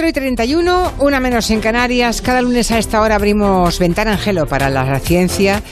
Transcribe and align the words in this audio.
4 0.00 0.08
y 0.08 0.12
31, 0.14 0.92
una 1.00 1.20
menos 1.20 1.50
en 1.50 1.60
Canarias. 1.60 2.22
Cada 2.22 2.40
lunes 2.40 2.70
a 2.70 2.78
esta 2.78 3.02
hora 3.02 3.16
abrimos 3.16 3.78
Ventana 3.78 4.12
Angelo 4.12 4.46
para 4.46 4.70
la 4.70 4.98
ciencia 4.98 5.62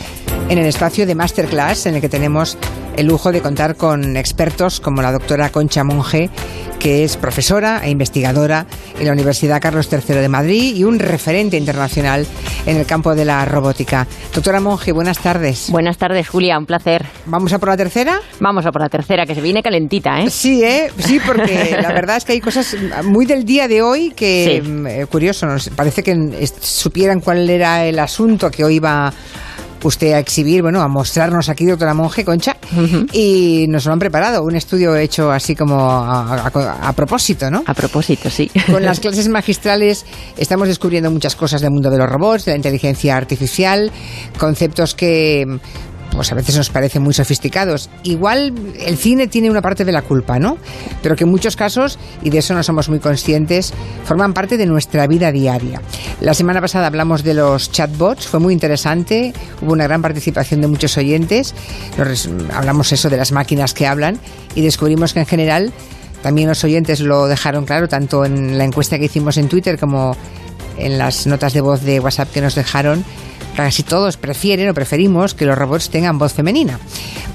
en 0.48 0.56
el 0.58 0.64
espacio 0.66 1.06
de 1.06 1.14
Masterclass, 1.14 1.86
en 1.86 1.96
el 1.96 2.00
que 2.00 2.08
tenemos 2.08 2.56
el 2.96 3.06
lujo 3.06 3.30
de 3.32 3.40
contar 3.42 3.76
con 3.76 4.16
expertos 4.16 4.80
como 4.80 5.02
la 5.02 5.12
doctora 5.12 5.50
Concha 5.50 5.84
Monge, 5.84 6.30
que 6.80 7.04
es 7.04 7.16
profesora 7.16 7.80
e 7.84 7.90
investigadora 7.90 8.66
en 8.98 9.06
la 9.06 9.12
Universidad 9.12 9.60
Carlos 9.60 9.88
III 9.92 10.16
de 10.16 10.28
Madrid 10.28 10.74
y 10.74 10.84
un 10.84 10.98
referente 10.98 11.56
internacional 11.56 12.26
en 12.66 12.76
el 12.76 12.86
campo 12.86 13.14
de 13.14 13.24
la 13.24 13.44
robótica. 13.44 14.06
Doctora 14.34 14.60
Monge, 14.60 14.92
buenas 14.92 15.18
tardes. 15.18 15.68
Buenas 15.70 15.98
tardes, 15.98 16.26
Julia, 16.28 16.58
un 16.58 16.66
placer. 16.66 17.04
¿Vamos 17.26 17.52
a 17.52 17.58
por 17.58 17.68
la 17.68 17.76
tercera? 17.76 18.20
Vamos 18.40 18.64
a 18.64 18.72
por 18.72 18.80
la 18.80 18.88
tercera, 18.88 19.26
que 19.26 19.34
se 19.34 19.40
viene 19.42 19.62
calentita, 19.62 20.20
¿eh? 20.22 20.30
Sí, 20.30 20.64
¿eh? 20.64 20.90
Sí, 20.98 21.20
porque 21.24 21.76
la 21.82 21.92
verdad 21.92 22.16
es 22.16 22.24
que 22.24 22.32
hay 22.32 22.40
cosas 22.40 22.74
muy 23.04 23.26
del 23.26 23.44
día 23.44 23.68
de 23.68 23.82
hoy 23.82 24.12
que, 24.16 24.62
Sí. 24.64 24.72
eh, 24.88 25.06
curioso, 25.10 25.46
nos 25.46 25.68
parece 25.70 26.02
que 26.02 26.48
supieran 26.60 27.20
cuál 27.20 27.48
era 27.50 27.84
el 27.84 27.98
asunto 27.98 28.50
que 28.50 28.64
hoy 28.64 28.76
iba 28.76 29.12
usted 29.82 30.12
a 30.12 30.18
exhibir, 30.18 30.62
bueno, 30.62 30.80
a 30.82 30.88
mostrarnos 30.88 31.48
aquí, 31.48 31.64
doctora 31.66 31.94
Monge, 31.94 32.24
Concha, 32.24 32.56
y 33.12 33.66
nos 33.68 33.84
lo 33.86 33.92
han 33.92 33.98
preparado, 33.98 34.42
un 34.42 34.56
estudio 34.56 34.96
hecho 34.96 35.30
así 35.30 35.54
como 35.54 35.80
a, 35.80 36.46
a- 36.48 36.88
a 36.88 36.92
propósito, 36.92 37.50
¿no? 37.50 37.62
A 37.66 37.74
propósito, 37.74 38.28
sí. 38.30 38.50
Con 38.70 38.82
las 38.82 39.00
clases 39.00 39.28
magistrales 39.28 40.04
estamos 40.36 40.68
descubriendo 40.68 41.10
muchas 41.10 41.36
cosas 41.36 41.60
del 41.60 41.70
mundo 41.70 41.90
de 41.90 41.98
los 41.98 42.08
robots, 42.08 42.44
de 42.44 42.52
la 42.52 42.56
inteligencia 42.56 43.16
artificial, 43.16 43.90
conceptos 44.38 44.94
que 44.94 45.44
pues 46.18 46.32
a 46.32 46.34
veces 46.34 46.56
nos 46.56 46.68
parecen 46.68 47.00
muy 47.00 47.14
sofisticados. 47.14 47.90
Igual 48.02 48.52
el 48.80 48.96
cine 48.96 49.28
tiene 49.28 49.52
una 49.52 49.62
parte 49.62 49.84
de 49.84 49.92
la 49.92 50.02
culpa, 50.02 50.40
¿no? 50.40 50.58
Pero 51.00 51.14
que 51.14 51.22
en 51.22 51.30
muchos 51.30 51.54
casos, 51.54 51.96
y 52.24 52.30
de 52.30 52.38
eso 52.38 52.54
no 52.54 52.64
somos 52.64 52.88
muy 52.88 52.98
conscientes, 52.98 53.72
forman 54.02 54.34
parte 54.34 54.56
de 54.56 54.66
nuestra 54.66 55.06
vida 55.06 55.30
diaria. 55.30 55.80
La 56.20 56.34
semana 56.34 56.60
pasada 56.60 56.88
hablamos 56.88 57.22
de 57.22 57.34
los 57.34 57.70
chatbots, 57.70 58.26
fue 58.26 58.40
muy 58.40 58.52
interesante, 58.52 59.32
hubo 59.62 59.74
una 59.74 59.84
gran 59.84 60.02
participación 60.02 60.60
de 60.60 60.66
muchos 60.66 60.96
oyentes, 60.96 61.54
hablamos 62.52 62.90
eso 62.90 63.08
de 63.08 63.16
las 63.16 63.30
máquinas 63.30 63.72
que 63.72 63.86
hablan 63.86 64.18
y 64.56 64.62
descubrimos 64.62 65.12
que 65.12 65.20
en 65.20 65.26
general 65.26 65.72
también 66.20 66.48
los 66.48 66.64
oyentes 66.64 66.98
lo 66.98 67.28
dejaron 67.28 67.64
claro, 67.64 67.86
tanto 67.86 68.24
en 68.24 68.58
la 68.58 68.64
encuesta 68.64 68.98
que 68.98 69.04
hicimos 69.04 69.36
en 69.36 69.48
Twitter 69.48 69.78
como 69.78 70.16
en 70.78 70.98
las 70.98 71.28
notas 71.28 71.52
de 71.52 71.60
voz 71.60 71.84
de 71.84 72.00
WhatsApp 72.00 72.32
que 72.32 72.40
nos 72.40 72.56
dejaron. 72.56 73.04
Casi 73.58 73.82
todos 73.82 74.16
prefieren 74.16 74.68
o 74.70 74.72
preferimos 74.72 75.34
que 75.34 75.44
los 75.44 75.58
robots 75.58 75.90
tengan 75.90 76.16
voz 76.16 76.32
femenina. 76.32 76.78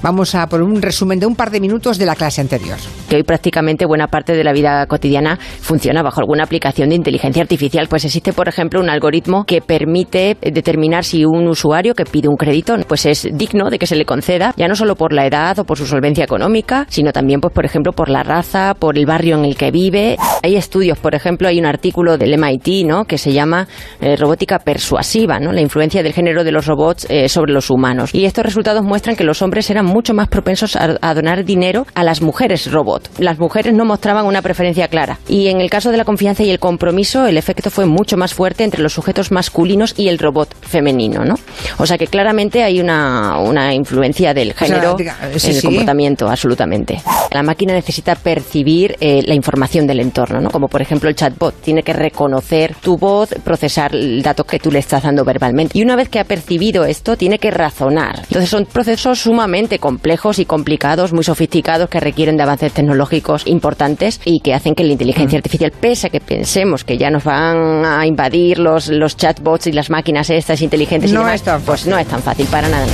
Vamos 0.00 0.34
a 0.34 0.46
por 0.46 0.62
un 0.62 0.80
resumen 0.80 1.20
de 1.20 1.26
un 1.26 1.36
par 1.36 1.50
de 1.50 1.60
minutos 1.60 1.98
de 1.98 2.06
la 2.06 2.16
clase 2.16 2.40
anterior. 2.40 2.78
Que 3.10 3.16
hoy 3.16 3.24
prácticamente 3.24 3.84
buena 3.84 4.06
parte 4.06 4.32
de 4.32 4.42
la 4.42 4.54
vida 4.54 4.86
cotidiana 4.86 5.38
funciona 5.60 6.02
bajo 6.02 6.20
alguna 6.20 6.44
aplicación 6.44 6.88
de 6.88 6.94
inteligencia 6.94 7.42
artificial. 7.42 7.88
Pues 7.90 8.06
existe, 8.06 8.32
por 8.32 8.48
ejemplo, 8.48 8.80
un 8.80 8.88
algoritmo 8.88 9.44
que 9.44 9.60
permite 9.60 10.38
determinar 10.40 11.04
si 11.04 11.26
un 11.26 11.46
usuario 11.46 11.94
que 11.94 12.06
pide 12.06 12.28
un 12.28 12.36
crédito 12.36 12.74
pues 12.88 13.04
es 13.04 13.28
digno 13.34 13.68
de 13.68 13.78
que 13.78 13.86
se 13.86 13.94
le 13.94 14.06
conceda, 14.06 14.54
ya 14.56 14.66
no 14.66 14.76
solo 14.76 14.96
por 14.96 15.12
la 15.12 15.26
edad 15.26 15.58
o 15.58 15.64
por 15.64 15.76
su 15.76 15.86
solvencia 15.86 16.24
económica, 16.24 16.86
sino 16.88 17.12
también, 17.12 17.42
pues, 17.42 17.52
por 17.52 17.66
ejemplo, 17.66 17.92
por 17.92 18.08
la 18.08 18.22
raza, 18.22 18.72
por 18.72 18.96
el 18.96 19.04
barrio 19.04 19.36
en 19.36 19.44
el 19.44 19.56
que 19.56 19.70
vive. 19.70 20.16
Hay 20.42 20.56
estudios, 20.56 20.98
por 20.98 21.14
ejemplo, 21.14 21.48
hay 21.48 21.58
un 21.58 21.66
artículo 21.66 22.16
del 22.16 22.38
MIT, 22.38 22.86
¿no? 22.86 23.04
que 23.04 23.18
se 23.18 23.34
llama 23.34 23.68
eh, 24.00 24.16
robótica 24.16 24.58
persuasiva, 24.58 25.38
¿no? 25.38 25.52
la 25.52 25.60
influencia 25.60 26.02
del 26.02 26.13
género 26.14 26.44
de 26.44 26.52
los 26.52 26.66
robots 26.66 27.06
eh, 27.10 27.28
sobre 27.28 27.52
los 27.52 27.70
humanos. 27.70 28.14
Y 28.14 28.24
estos 28.24 28.44
resultados 28.44 28.82
muestran 28.82 29.16
que 29.16 29.24
los 29.24 29.42
hombres 29.42 29.68
eran 29.70 29.84
mucho 29.84 30.14
más 30.14 30.28
propensos 30.28 30.76
a, 30.76 30.96
a 31.00 31.14
donar 31.14 31.44
dinero 31.44 31.86
a 31.94 32.04
las 32.04 32.22
mujeres 32.22 32.70
robot. 32.70 33.10
Las 33.18 33.38
mujeres 33.38 33.74
no 33.74 33.84
mostraban 33.84 34.24
una 34.26 34.40
preferencia 34.40 34.88
clara. 34.88 35.18
Y 35.28 35.48
en 35.48 35.60
el 35.60 35.68
caso 35.68 35.90
de 35.90 35.96
la 35.96 36.04
confianza 36.04 36.42
y 36.42 36.50
el 36.50 36.58
compromiso, 36.58 37.26
el 37.26 37.36
efecto 37.36 37.70
fue 37.70 37.86
mucho 37.86 38.16
más 38.16 38.32
fuerte 38.32 38.64
entre 38.64 38.82
los 38.82 38.92
sujetos 38.92 39.32
masculinos 39.32 39.94
y 39.96 40.08
el 40.08 40.18
robot 40.18 40.54
femenino, 40.62 41.24
¿no? 41.24 41.34
O 41.78 41.86
sea 41.86 41.98
que 41.98 42.06
claramente 42.06 42.62
hay 42.62 42.80
una, 42.80 43.38
una 43.38 43.74
influencia 43.74 44.32
del 44.32 44.54
género 44.54 44.96
sí, 44.96 45.04
en 45.04 45.54
el 45.54 45.60
sí. 45.60 45.66
comportamiento, 45.66 46.28
absolutamente. 46.28 47.02
La 47.32 47.42
máquina 47.42 47.72
necesita 47.72 48.14
percibir 48.14 48.96
eh, 49.00 49.22
la 49.26 49.34
información 49.34 49.86
del 49.86 50.00
entorno, 50.00 50.40
¿no? 50.40 50.50
Como 50.50 50.68
por 50.68 50.80
ejemplo 50.80 51.08
el 51.08 51.16
chatbot 51.16 51.60
tiene 51.60 51.82
que 51.82 51.92
reconocer 51.92 52.76
tu 52.76 52.96
voz, 52.96 53.30
procesar 53.42 53.94
el 53.94 54.22
dato 54.22 54.44
que 54.44 54.58
tú 54.58 54.70
le 54.70 54.78
estás 54.78 55.02
dando 55.02 55.24
verbalmente. 55.24 55.78
Y 55.78 55.82
una 55.82 55.93
vez 55.96 56.08
que 56.08 56.20
ha 56.20 56.24
percibido 56.24 56.84
esto, 56.84 57.16
tiene 57.16 57.38
que 57.38 57.50
razonar. 57.50 58.20
Entonces 58.24 58.50
son 58.50 58.66
procesos 58.66 59.20
sumamente 59.20 59.78
complejos 59.78 60.38
y 60.38 60.44
complicados, 60.44 61.12
muy 61.12 61.24
sofisticados, 61.24 61.88
que 61.88 62.00
requieren 62.00 62.36
de 62.36 62.42
avances 62.42 62.72
tecnológicos 62.72 63.46
importantes 63.46 64.20
y 64.24 64.40
que 64.40 64.54
hacen 64.54 64.74
que 64.74 64.84
la 64.84 64.92
inteligencia 64.92 65.38
artificial, 65.38 65.72
pese 65.72 66.08
a 66.08 66.10
que 66.10 66.20
pensemos 66.20 66.84
que 66.84 66.98
ya 66.98 67.10
nos 67.10 67.24
van 67.24 67.84
a 67.84 68.06
invadir 68.06 68.58
los, 68.58 68.88
los 68.88 69.16
chatbots 69.16 69.66
y 69.66 69.72
las 69.72 69.90
máquinas 69.90 70.30
estas 70.30 70.62
inteligentes 70.62 71.10
y 71.10 71.14
No 71.14 71.20
demás, 71.20 71.36
es 71.36 71.42
tan 71.42 71.62
pues 71.62 71.86
no 71.86 71.98
es 71.98 72.06
tan 72.06 72.22
fácil 72.22 72.46
para 72.46 72.68
nada. 72.68 72.86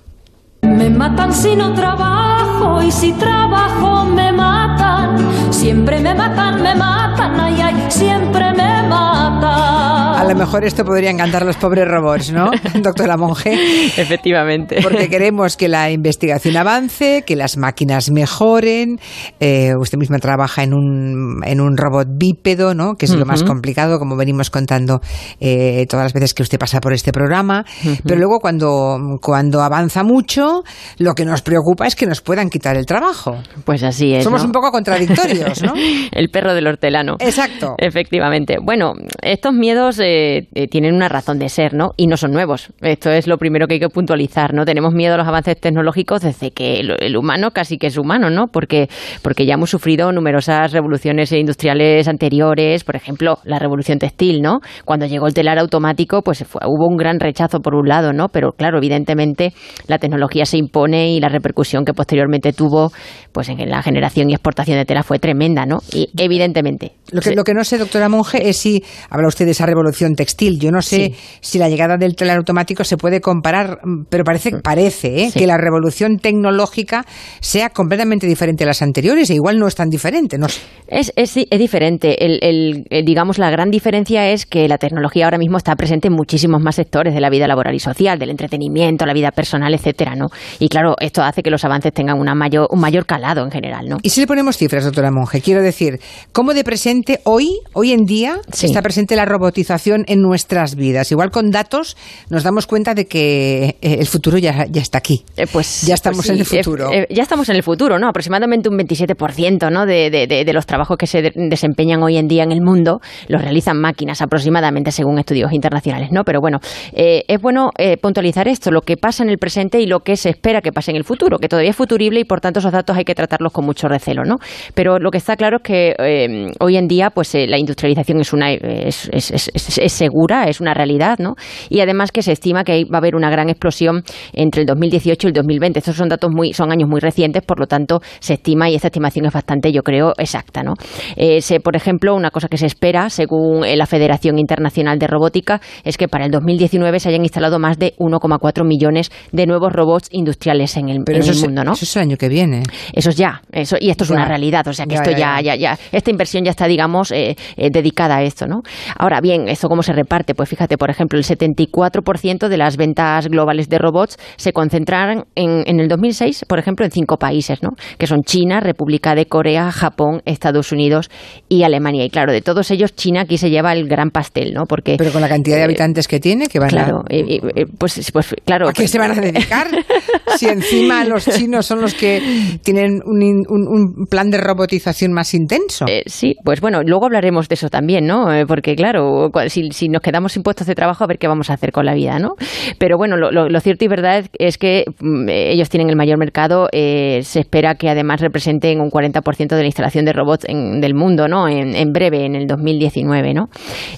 Me 0.62 0.90
matan 0.90 1.34
si 1.34 1.56
no 1.56 1.74
trabajo 1.74 2.82
y 2.82 2.92
si 2.92 3.14
trabajo 3.14 4.06
me 4.06 4.32
matan. 4.32 5.18
Siempre 5.52 6.00
me 6.00 6.14
matan, 6.14 6.62
me 6.62 6.76
matan, 6.76 7.40
ay, 7.40 7.62
ay, 7.62 7.86
siempre 7.90 8.54
me 8.54 8.88
matan. 8.88 9.89
A 10.30 10.34
lo 10.34 10.38
mejor 10.38 10.64
esto 10.64 10.86
podrían 10.86 11.18
cantar 11.18 11.44
los 11.44 11.58
pobres 11.58 11.88
robots, 11.88 12.32
¿no, 12.32 12.52
doctora 12.84 13.18
Monge? 13.18 13.52
Efectivamente. 13.98 14.78
Porque 14.84 15.10
queremos 15.10 15.58
que 15.58 15.68
la 15.68 15.90
investigación 15.90 16.56
avance, 16.56 17.24
que 17.26 17.36
las 17.36 17.58
máquinas 17.58 18.12
mejoren. 18.12 19.00
Eh, 19.40 19.72
usted 19.82 19.98
misma 19.98 20.20
trabaja 20.20 20.62
en 20.62 20.76
un, 20.76 21.42
en 21.44 21.60
un 21.60 21.76
robot 21.76 22.10
bípedo, 22.12 22.76
¿no? 22.76 22.94
Que 22.94 23.08
es 23.08 23.16
lo 23.16 23.26
más 23.26 23.42
complicado, 23.42 23.98
como 23.98 24.16
venimos 24.16 24.52
contando 24.52 25.02
eh, 25.40 25.88
todas 25.90 26.06
las 26.06 26.14
veces 26.14 26.36
que 26.36 26.44
usted 26.44 26.60
pasa 26.60 26.80
por 26.80 26.94
este 26.94 27.12
programa. 27.12 27.66
Pero 28.04 28.18
luego 28.18 28.38
cuando, 28.40 29.00
cuando 29.24 29.64
avanza 29.64 30.04
mucho, 30.04 30.64
lo 31.00 31.16
que 31.16 31.26
nos 31.26 31.42
preocupa 31.42 31.88
es 31.88 31.96
que 31.96 32.06
nos 32.06 32.22
puedan 32.22 32.52
quitar 32.52 32.78
el 32.78 32.86
trabajo. 32.86 33.40
Pues 33.66 33.82
así 33.82 34.14
es. 34.14 34.24
Somos 34.24 34.42
¿no? 34.44 34.50
un 34.50 34.52
poco 34.52 34.72
contradictorios, 34.72 35.64
¿no? 35.64 35.74
El 36.12 36.30
perro 36.30 36.54
del 36.54 36.68
hortelano. 36.68 37.16
Exacto. 37.20 37.74
Efectivamente. 37.80 38.58
Bueno, 38.62 38.94
estos 39.24 39.54
miedos 39.54 40.00
eh, 40.00 40.19
eh, 40.20 40.68
tienen 40.68 40.94
una 40.94 41.10
razón 41.10 41.40
de 41.40 41.50
ser, 41.50 41.74
¿no? 41.74 41.92
Y 41.98 42.08
no 42.08 42.18
son 42.18 42.32
nuevos. 42.32 42.72
Esto 42.82 43.10
es 43.12 43.28
lo 43.28 43.38
primero 43.38 43.68
que 43.68 43.76
hay 43.76 43.80
que 43.80 43.90
puntualizar, 43.90 44.54
¿no? 44.54 44.66
Tenemos 44.66 44.94
miedo 44.94 45.16
a 45.16 45.18
los 45.18 45.28
avances 45.28 45.60
tecnológicos 45.60 46.22
desde 46.22 46.52
que 46.52 46.80
el, 46.80 47.18
humano 47.18 47.52
casi 47.52 47.78
que 47.78 47.88
es 47.88 47.98
humano, 47.98 48.30
¿no? 48.30 48.48
Porque, 48.48 48.90
porque 49.22 49.46
ya 49.46 49.56
hemos 49.56 49.70
sufrido 49.70 50.12
numerosas 50.12 50.72
revoluciones 50.72 51.32
industriales 51.32 52.08
anteriores, 52.08 52.84
por 52.84 52.96
ejemplo, 52.96 53.40
la 53.44 53.60
revolución 53.60 54.00
textil, 54.00 54.42
¿no? 54.42 54.60
Cuando 54.86 55.06
llegó 55.06 55.28
el 55.28 55.34
telar 55.34 55.60
automático, 55.60 56.22
pues 56.22 56.42
hubo 56.42 56.88
un 56.88 56.98
gran 56.98 57.20
rechazo 57.20 57.60
por 57.60 57.76
un 57.76 57.88
lado, 57.88 58.14
¿no? 58.14 58.28
Pero 58.30 58.52
claro, 58.52 58.78
evidentemente 58.78 59.54
la 59.88 59.98
tecnología 59.98 60.46
se 60.46 60.58
impone 60.58 61.12
y 61.12 61.20
la 61.20 61.30
repercusión 61.30 61.86
que 61.86 61.94
posteriormente 61.94 62.54
tuvo, 62.54 62.92
pues 63.32 63.50
en 63.50 63.70
la 63.70 63.82
generación 63.82 64.30
y 64.30 64.34
exportación 64.34 64.78
de 64.78 64.86
tela 64.86 65.04
fue 65.04 65.20
tremenda, 65.20 65.66
¿no? 65.66 65.80
Y 65.94 66.10
evidentemente. 66.18 66.94
Lo 67.12 67.22
que, 67.22 67.36
lo 67.36 67.44
que 67.44 67.54
no 67.54 67.64
sé, 67.64 67.78
doctora 67.78 68.10
Monge, 68.10 68.50
es 68.50 68.58
si 68.58 68.84
habla 69.10 69.28
usted 69.28 69.46
de 69.46 69.52
esa 69.52 69.66
revolución 69.66 70.09
textil. 70.16 70.60
Yo 70.60 70.72
no 70.72 70.82
sé 70.82 71.14
si 71.42 71.60
la 71.60 71.70
llegada 71.70 71.98
del 71.98 72.16
telar 72.16 72.38
automático 72.38 72.84
se 72.84 72.98
puede 72.98 73.22
comparar, 73.22 73.80
pero 74.10 74.24
parece, 74.24 74.56
mm. 74.56 74.62
parece 74.62 75.24
¿eh? 75.24 75.32
que 75.34 75.48
la 75.48 75.58
revolución 75.58 76.18
tecnológica 76.18 77.06
sea 77.40 77.70
completamente 77.70 78.28
diferente 78.28 78.64
a 78.64 78.68
las 78.68 78.82
anteriores 78.82 79.30
e 79.30 79.36
igual 79.36 79.60
no 79.60 79.68
es 79.68 79.76
tan 79.76 79.90
diferente. 79.90 80.38
No 80.38 80.48
es, 80.48 81.14
es, 81.16 81.38
es, 81.38 81.60
diferente. 81.60 82.26
El, 82.26 82.86
eh, 82.90 83.04
digamos, 83.04 83.38
la 83.38 83.50
gran 83.50 83.70
diferencia 83.70 84.30
es 84.30 84.46
que 84.46 84.68
la 84.68 84.78
tecnología 84.78 85.26
ahora 85.26 85.38
mismo 85.38 85.58
está 85.58 85.76
presente 85.76 86.08
en 86.08 86.14
muchísimos 86.14 86.62
más 86.62 86.76
sectores 86.76 87.14
de 87.14 87.22
la 87.22 87.30
vida 87.30 87.48
laboral 87.48 87.76
y 87.76 87.80
social, 87.80 88.20
del 88.20 88.30
entretenimiento, 88.30 89.06
la 89.06 89.14
vida 89.14 89.32
personal, 89.32 89.74
etcétera, 89.74 90.16
¿no? 90.16 90.28
Y 90.60 90.70
claro, 90.70 90.96
esto 91.00 91.22
hace 91.22 91.44
que 91.44 91.50
los 91.50 91.64
avances 91.64 91.94
tengan 91.94 92.20
una 92.20 92.36
mayor, 92.36 92.68
un 92.72 92.80
mayor 92.80 93.06
calado 93.06 93.44
en 93.44 93.52
general, 93.52 93.88
¿no? 93.88 93.98
Y 94.02 94.10
si 94.10 94.22
le 94.22 94.28
ponemos 94.28 94.58
cifras, 94.58 94.84
doctora 94.84 95.12
Monge, 95.12 95.42
quiero 95.42 95.62
decir, 95.62 96.00
¿cómo 96.32 96.54
de 96.54 96.64
presente 96.64 97.20
hoy, 97.24 97.60
hoy 97.74 97.92
en 97.92 98.06
día, 98.06 98.38
está 98.52 98.82
presente 98.82 99.16
la 99.16 99.26
robotización 99.26 99.99
en 100.08 100.22
nuestras 100.22 100.76
vidas? 100.76 101.12
Igual 101.12 101.32
con 101.32 101.52
datos 101.52 101.98
nos 102.30 102.44
damos 102.44 102.68
cuenta 102.68 102.94
de 102.94 103.06
que 103.06 103.78
eh, 103.82 103.98
el 104.00 104.08
futuro 104.08 104.38
ya, 104.38 104.66
ya 104.70 104.82
está 104.82 104.98
aquí. 104.98 105.24
Eh, 105.38 105.46
pues 105.52 105.84
ya 105.84 105.96
estamos 105.96 106.26
pues 106.26 106.30
en 106.30 106.40
el 106.40 106.46
futuro. 106.46 106.90
ya 107.10 107.24
estamos 107.24 107.50
en 107.50 107.56
el 107.56 107.64
futuro, 107.64 108.00
¿no? 108.00 108.08
Aproximadamente 108.08 108.70
un 108.70 108.78
27% 108.78 109.72
¿no? 109.72 109.86
de, 109.86 110.10
de, 110.10 110.28
de, 110.28 110.54
los 110.54 110.66
trabajos 110.66 110.98
que 110.98 111.08
se 111.08 111.32
desempeñan 111.36 112.02
hoy 112.04 112.18
en 112.18 112.28
día 112.28 112.44
en 112.44 112.52
el 112.52 112.62
mundo 112.62 113.02
los 113.28 113.42
realizan 113.42 113.80
máquinas, 113.80 114.22
aproximadamente 114.22 114.92
según 114.92 115.20
estudios 115.20 115.52
internacionales, 115.54 116.10
¿no? 116.12 116.24
Pero 116.24 116.40
bueno, 116.42 116.60
eh, 116.94 117.24
es 117.28 117.42
bueno 117.42 117.72
puntualizar 118.02 118.48
esto, 118.48 118.72
lo 118.72 118.82
que 118.82 118.98
pasa 118.98 119.24
en 119.24 119.30
el 119.30 119.38
presente 119.38 119.80
y 119.80 119.86
lo 119.86 120.02
que 120.02 120.16
se 120.18 120.30
espera 120.30 120.62
que 120.62 120.72
pase 120.72 120.92
en 120.92 120.98
el 120.98 121.04
futuro, 121.04 121.38
que 121.38 121.48
todavía 121.48 121.72
es 121.72 121.76
futurible 121.76 122.20
y 122.20 122.24
por 122.26 122.42
tanto 122.42 122.60
esos 122.60 122.72
datos 122.72 122.98
hay 122.98 123.04
que 123.04 123.16
tratarlos 123.16 123.52
con 123.52 123.66
mucho 123.66 123.88
recelo, 123.88 124.24
¿no? 124.24 124.38
Pero 124.74 125.00
lo 125.00 125.12
que 125.12 125.18
está 125.18 125.36
claro 125.36 125.58
es 125.58 125.64
que 125.64 126.50
hoy 126.60 126.78
en 126.78 126.88
día, 126.88 127.10
pues 127.10 127.34
la 127.34 127.58
industrialización 127.58 128.22
es 128.22 128.34
una 128.34 128.52
es, 128.52 129.10
es, 129.12 129.32
es, 129.32 129.89
es, 129.90 129.94
segura, 129.94 130.46
es 130.46 130.62
una 130.62 130.74
realidad, 130.74 131.18
¿no? 131.20 131.36
Y 131.70 131.82
además 131.82 132.12
que 132.12 132.22
se 132.22 132.32
estima 132.32 132.64
que 132.64 132.86
va 132.86 132.98
a 132.98 133.00
haber 133.00 133.16
una 133.16 133.30
gran 133.30 133.50
explosión 133.50 134.04
entre 134.34 134.62
el 134.62 134.68
2018 134.68 135.28
y 135.28 135.30
el 135.30 135.34
2020. 135.34 135.80
Estos 135.80 135.96
son 135.96 136.10
datos 136.10 136.30
muy, 136.34 136.54
son 136.54 136.72
años 136.72 136.88
muy 136.88 137.00
recientes, 137.00 137.44
por 137.44 137.60
lo 137.60 137.68
tanto 137.68 138.02
se 138.20 138.36
estima 138.36 138.70
y 138.70 138.76
esta 138.76 138.88
estimación 138.88 139.26
es 139.26 139.34
bastante, 139.34 139.72
yo 139.72 139.82
creo, 139.84 140.14
exacta, 140.18 140.64
¿no? 140.64 140.74
Eh, 141.16 141.40
por 141.64 141.76
ejemplo, 141.76 142.16
una 142.16 142.32
cosa 142.32 142.48
que 142.48 142.58
se 142.58 142.66
espera, 142.66 143.10
según 143.10 143.66
eh, 143.66 143.76
la 143.76 143.86
Federación 143.86 144.40
Internacional 144.40 145.00
de 145.00 145.08
Robótica, 145.08 145.62
es 145.84 145.98
que 145.98 146.08
para 146.08 146.26
el 146.26 146.32
2019 146.32 147.00
se 147.00 147.10
hayan 147.10 147.24
instalado 147.24 147.60
más 147.60 147.78
de 147.78 147.96
1,4 147.98 148.66
millones 148.66 149.12
de 149.32 149.46
nuevos 149.46 149.74
robots 149.74 150.08
industriales 150.12 150.78
en 150.78 150.90
el, 150.90 151.00
mundo, 151.00 151.64
¿no? 151.64 151.74
Eso 151.74 151.86
es 151.86 151.96
el 151.96 152.04
año 152.04 152.18
que 152.18 152.30
viene. 152.30 152.64
Eso 152.94 153.10
es 153.10 153.16
ya, 153.16 153.42
eso, 153.52 153.78
y 153.80 153.90
esto 153.90 154.04
es 154.04 154.10
una 154.10 154.26
realidad, 154.26 154.68
o 154.68 154.74
sea 154.74 154.86
que 154.86 154.96
esto 154.96 155.12
ya, 155.12 155.42
ya, 155.42 155.56
ya, 155.56 155.78
esta 155.92 156.12
inversión 156.12 156.44
ya 156.44 156.52
está, 156.52 156.68
digamos, 156.68 157.12
eh, 157.12 157.36
dedicada 157.58 158.18
a 158.18 158.24
esto, 158.24 158.48
¿no? 158.48 158.62
Ahora 158.98 159.22
bien, 159.22 159.48
¿esto 159.48 159.68
cómo 159.80 159.84
se 159.84 159.94
reparte? 159.94 160.36
Pues 160.36 160.50
fíjate, 160.50 160.78
por 160.78 160.90
ejemplo, 160.90 161.18
el 161.18 161.24
74% 161.24 162.50
de 162.50 162.58
las 162.58 162.76
ventas 162.76 163.28
globales 163.30 163.70
de 163.70 163.78
robots 163.78 164.18
se 164.36 164.52
concentraron 164.52 165.24
en, 165.36 165.64
en, 165.66 165.80
el 165.80 165.88
2006, 165.88 166.44
por 166.50 166.60
ejemplo, 166.60 166.86
en 166.86 166.92
cinco 166.92 167.16
países, 167.16 167.64
¿no? 167.64 167.70
Que 167.98 168.06
son 168.06 168.24
China, 168.24 168.60
República 168.60 169.16
de 169.16 169.28
Corea, 169.28 169.72
Japón, 169.72 170.22
Estados 170.26 170.74
Unidos 170.74 171.10
y 171.48 171.64
Alemania. 171.64 172.04
Y 172.04 172.10
claro, 172.10 172.34
de 172.34 172.42
todos 172.42 172.72
ellos, 172.72 172.94
China 172.94 173.22
aquí 173.22 173.38
se 173.38 173.50
lleva 173.50 173.72
el 173.72 173.88
gran 173.88 174.10
pastel, 174.10 174.54
¿no? 174.54 174.66
Porque 174.66 174.96
pero 174.98 175.14
con 175.14 175.22
la 175.22 175.30
cantidad 175.30 175.56
de 175.56 175.62
eh, 175.62 175.66
habitantes 175.66 176.10
que 176.10 176.20
tiene, 176.20 176.48
que 176.48 176.60
van 176.60 176.70
claro, 176.72 177.04
a 177.10 177.14
eh, 177.14 177.40
eh, 177.56 177.66
pues, 177.78 178.12
pues 178.12 178.36
claro. 178.44 178.68
¿A 178.68 178.74
qué 178.74 178.86
se 178.86 179.00
van 179.00 179.12
a 179.12 179.22
dedicar? 179.22 179.70
si 180.36 180.48
encima 180.48 181.06
los 181.06 181.24
chinos 181.24 181.66
son 181.66 181.80
los 181.80 181.94
que 181.94 182.60
tienen 182.64 183.00
un, 183.06 183.24
un, 183.48 183.68
un 183.70 184.08
plan 184.08 184.30
de 184.30 184.40
robotización 184.40 185.14
más 185.14 185.34
intenso. 185.34 185.86
sí, 186.06 186.36
pues 186.44 186.60
bueno, 186.60 186.82
luego 186.84 187.06
hablaremos 187.06 187.48
de 187.48 187.56
eso 187.56 187.70
también, 187.70 188.06
¿no? 188.06 188.28
Porque 188.46 188.76
claro, 188.76 189.32
si, 189.48 189.69
si 189.72 189.90
nos 189.90 190.02
quedamos 190.02 190.34
sin 190.34 190.44
puestos 190.44 190.68
de 190.68 190.76
trabajo, 190.76 191.04
a 191.04 191.08
ver 191.08 191.18
qué 191.18 191.28
vamos 191.28 191.50
a 191.50 191.54
hacer 191.54 191.72
con 191.72 191.86
la 191.86 191.94
vida, 191.94 192.20
¿no? 192.20 192.36
Pero 192.78 192.98
bueno, 192.98 193.18
lo, 193.18 193.60
cierto 193.60 193.86
y 193.86 193.88
verdad 193.88 194.26
es 194.38 194.58
que 194.58 194.86
mm, 195.00 195.30
ellos 195.30 195.70
tienen 195.70 195.90
el 195.90 195.96
mayor 195.96 196.18
mercado. 196.18 196.68
Eh, 196.72 197.22
se 197.24 197.42
espera 197.42 197.76
que 197.76 197.90
además 197.90 198.22
representen 198.22 198.80
un 198.82 198.90
40% 198.90 199.56
de 199.56 199.62
la 199.62 199.66
instalación 199.66 200.06
de 200.06 200.14
robots 200.14 200.46
en, 200.48 200.82
del 200.82 200.94
mundo, 200.94 201.28
¿no? 201.28 201.48
En, 201.48 201.92
breve, 201.92 202.26
en 202.26 202.36
el 202.36 202.48
2019, 202.48 203.34
¿no? 203.34 203.50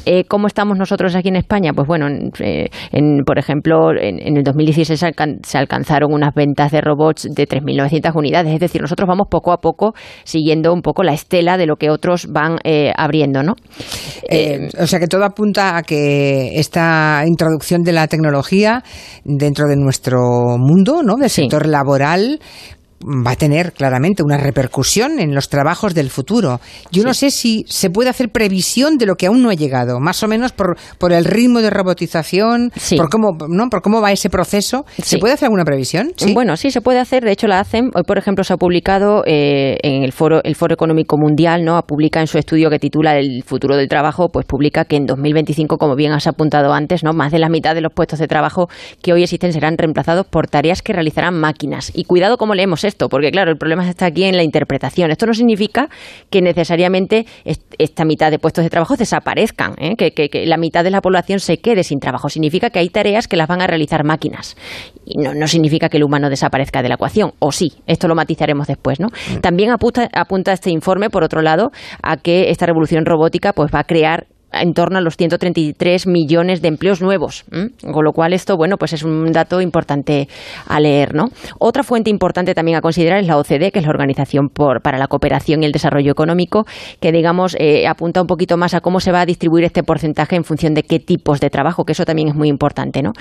Eh, 0.05 0.23
¿Cómo 0.25 0.47
estamos 0.47 0.77
nosotros 0.77 1.15
aquí 1.15 1.29
en 1.29 1.35
España? 1.35 1.73
Pues 1.73 1.87
bueno, 1.87 2.07
eh, 2.39 2.69
por 3.25 3.37
ejemplo, 3.37 3.91
en, 3.91 4.37
el 4.37 4.43
2016 4.43 4.99
se, 5.43 5.57
alcanzaron 5.57 6.13
unas 6.13 6.33
ventas 6.33 6.71
de 6.71 6.81
robots 6.81 7.27
de 7.29 7.47
3.900 7.47 8.11
unidades. 8.15 8.53
Es 8.53 8.59
decir, 8.59 8.81
nosotros 8.81 9.07
vamos 9.07 9.27
poco 9.29 9.51
a 9.51 9.57
poco 9.57 9.93
siguiendo 10.23 10.73
un 10.73 10.81
poco 10.81 11.03
la 11.03 11.13
estela 11.13 11.57
de 11.57 11.65
lo 11.65 11.75
que 11.75 11.89
otros 11.89 12.27
van 12.31 12.57
abriendo, 12.95 13.43
¿no? 13.43 13.55
o 14.79 14.87
sea 14.87 14.99
que 14.99 15.07
todo 15.07 15.25
apunta 15.25 15.50
a 15.57 15.81
que 15.83 16.59
esta 16.59 17.23
introducción 17.27 17.83
de 17.83 17.91
la 17.91 18.07
tecnología 18.07 18.83
dentro 19.23 19.67
de 19.67 19.75
nuestro 19.75 20.57
mundo, 20.57 21.03
¿no? 21.03 21.15
Del 21.15 21.29
sector 21.29 21.67
laboral, 21.67 22.39
va 23.01 23.31
a 23.31 23.35
tener 23.35 23.73
claramente 23.73 24.23
una 24.23 24.37
repercusión 24.37 25.19
en 25.19 25.33
los 25.33 25.49
trabajos 25.49 25.93
del 25.93 26.09
futuro. 26.09 26.59
Yo 26.91 27.03
no 27.03 27.13
sé 27.13 27.31
si 27.31 27.65
se 27.67 27.89
puede 27.89 28.09
hacer 28.09 28.29
previsión 28.29 28.97
de 28.97 29.05
lo 29.05 29.15
que 29.15 29.27
aún 29.27 29.41
no 29.41 29.49
ha 29.49 29.53
llegado, 29.53 29.99
más 29.99 30.21
o 30.23 30.27
menos 30.27 30.51
por, 30.51 30.77
por 30.97 31.13
el 31.13 31.25
ritmo 31.25 31.61
de 31.61 31.69
robotización, 31.69 32.71
por 32.97 33.09
cómo 33.09 33.37
no, 33.47 33.69
por 33.69 33.81
cómo 33.81 34.01
va 34.01 34.11
ese 34.11 34.29
proceso. 34.29 34.85
¿Se 34.97 35.17
puede 35.17 35.33
hacer 35.33 35.47
alguna 35.47 35.65
previsión? 35.65 36.11
Bueno, 36.33 36.57
sí 36.57 36.71
se 36.71 36.81
puede 36.81 36.99
hacer. 36.99 37.23
De 37.23 37.31
hecho, 37.31 37.47
la 37.47 37.59
hacen. 37.59 37.91
Hoy, 37.93 38.03
por 38.03 38.17
ejemplo, 38.17 38.43
se 38.43 38.53
ha 38.53 38.57
publicado 38.57 39.23
eh, 39.25 39.77
en 39.83 40.03
el 40.03 40.11
foro 40.11 40.41
el 40.43 40.55
Foro 40.55 40.73
Económico 40.73 41.17
Mundial, 41.17 41.63
no, 41.63 41.81
publica 41.83 42.19
en 42.19 42.27
su 42.27 42.37
estudio 42.37 42.69
que 42.69 42.79
titula 42.79 43.17
El 43.17 43.43
futuro 43.43 43.75
del 43.75 43.87
trabajo, 43.87 44.29
pues 44.29 44.45
publica 44.45 44.85
que 44.85 44.95
en 44.95 45.05
2025, 45.05 45.77
como 45.77 45.95
bien 45.95 46.11
has 46.11 46.27
apuntado 46.27 46.73
antes, 46.73 47.03
no, 47.03 47.13
más 47.13 47.31
de 47.31 47.39
la 47.39 47.49
mitad 47.49 47.75
de 47.75 47.81
los 47.81 47.93
puestos 47.93 48.19
de 48.19 48.27
trabajo 48.27 48.69
que 49.01 49.13
hoy 49.13 49.23
existen 49.23 49.53
serán 49.53 49.77
reemplazados 49.77 50.25
por 50.27 50.47
tareas 50.47 50.81
que 50.81 50.93
realizarán 50.93 51.39
máquinas. 51.39 51.91
Y 51.93 52.05
cuidado 52.05 52.37
cómo 52.37 52.55
leemos 52.55 52.83
esto, 52.91 53.09
porque 53.09 53.31
claro, 53.31 53.51
el 53.51 53.57
problema 53.57 53.87
está 53.89 54.05
aquí 54.05 54.25
en 54.25 54.37
la 54.37 54.43
interpretación. 54.43 55.11
Esto 55.11 55.25
no 55.25 55.33
significa 55.33 55.89
que 56.29 56.41
necesariamente 56.41 57.25
esta 57.77 58.05
mitad 58.05 58.31
de 58.31 58.39
puestos 58.39 58.63
de 58.63 58.69
trabajo 58.69 58.95
desaparezcan, 58.95 59.75
¿eh? 59.77 59.95
que, 59.95 60.45
la 60.45 60.57
mitad 60.57 60.83
de 60.83 60.91
la 60.91 61.01
población 61.01 61.39
se 61.39 61.57
quede 61.57 61.83
sin 61.83 61.99
trabajo. 61.99 62.29
Significa 62.29 62.69
que 62.69 62.79
hay 62.79 62.89
tareas 62.89 63.27
que 63.27 63.37
las 63.37 63.47
van 63.47 63.61
a 63.61 63.67
realizar 63.67 64.03
máquinas. 64.03 64.55
Y 65.05 65.17
no, 65.17 65.33
no 65.33 65.47
significa 65.47 65.89
que 65.89 65.97
el 65.97 66.03
humano 66.03 66.29
desaparezca 66.29 66.81
de 66.81 66.89
la 66.89 66.95
ecuación, 66.95 67.33
o 67.39 67.51
sí, 67.51 67.73
esto 67.87 68.07
lo 68.07 68.15
matizaremos 68.15 68.67
después, 68.67 68.99
¿no? 68.99 69.07
Mm. 69.07 69.39
También 69.41 69.71
apunta, 69.71 70.09
apunta 70.13 70.53
este 70.53 70.69
informe, 70.71 71.09
por 71.09 71.23
otro 71.23 71.41
lado, 71.41 71.71
a 72.03 72.17
que 72.17 72.49
esta 72.49 72.65
revolución 72.65 73.05
robótica 73.05 73.53
pues 73.53 73.71
va 73.73 73.79
a 73.79 73.83
crear 73.83 74.27
en 74.51 74.73
torno 74.73 74.97
a 74.97 75.01
los 75.01 75.17
133 75.17 76.07
millones 76.07 76.61
de 76.61 76.67
empleos 76.67 77.01
nuevos. 77.01 77.45
Con 77.91 78.05
lo 78.05 78.11
cual 78.11 78.33
esto, 78.33 78.57
bueno, 78.57 78.77
pues 78.77 78.93
es 78.93 79.03
un 79.03 79.31
dato 79.31 79.61
importante 79.61 80.27
a 80.67 80.79
leer, 80.79 81.13
¿no? 81.13 81.25
Otra 81.59 81.83
fuente 81.83 82.09
importante 82.09 82.53
también 82.53 82.77
a 82.77 82.81
considerar 82.81 83.19
es 83.19 83.27
la 83.27 83.37
OCDE, 83.37 83.71
que 83.71 83.79
es 83.79 83.85
la 83.85 83.91
Organización 83.91 84.49
para 84.49 84.97
la 84.97 85.07
Cooperación 85.07 85.63
y 85.63 85.65
el 85.65 85.71
Desarrollo 85.71 86.11
Económico, 86.11 86.65
que 86.99 87.11
digamos 87.11 87.55
eh, 87.59 87.87
apunta 87.87 88.21
un 88.21 88.27
poquito 88.27 88.57
más 88.57 88.73
a 88.73 88.81
cómo 88.81 88.99
se 88.99 89.11
va 89.11 89.21
a 89.21 89.25
distribuir 89.25 89.63
este 89.63 89.83
porcentaje 89.83 90.35
en 90.35 90.43
función 90.43 90.73
de 90.73 90.83
qué 90.83 90.99
tipos 90.99 91.39
de 91.39 91.49
trabajo, 91.49 91.85
que 91.85 91.93
eso 91.93 92.05
también 92.05 92.29
es 92.29 92.35
muy 92.35 92.49
importante, 92.49 93.01
¿no? 93.01 93.11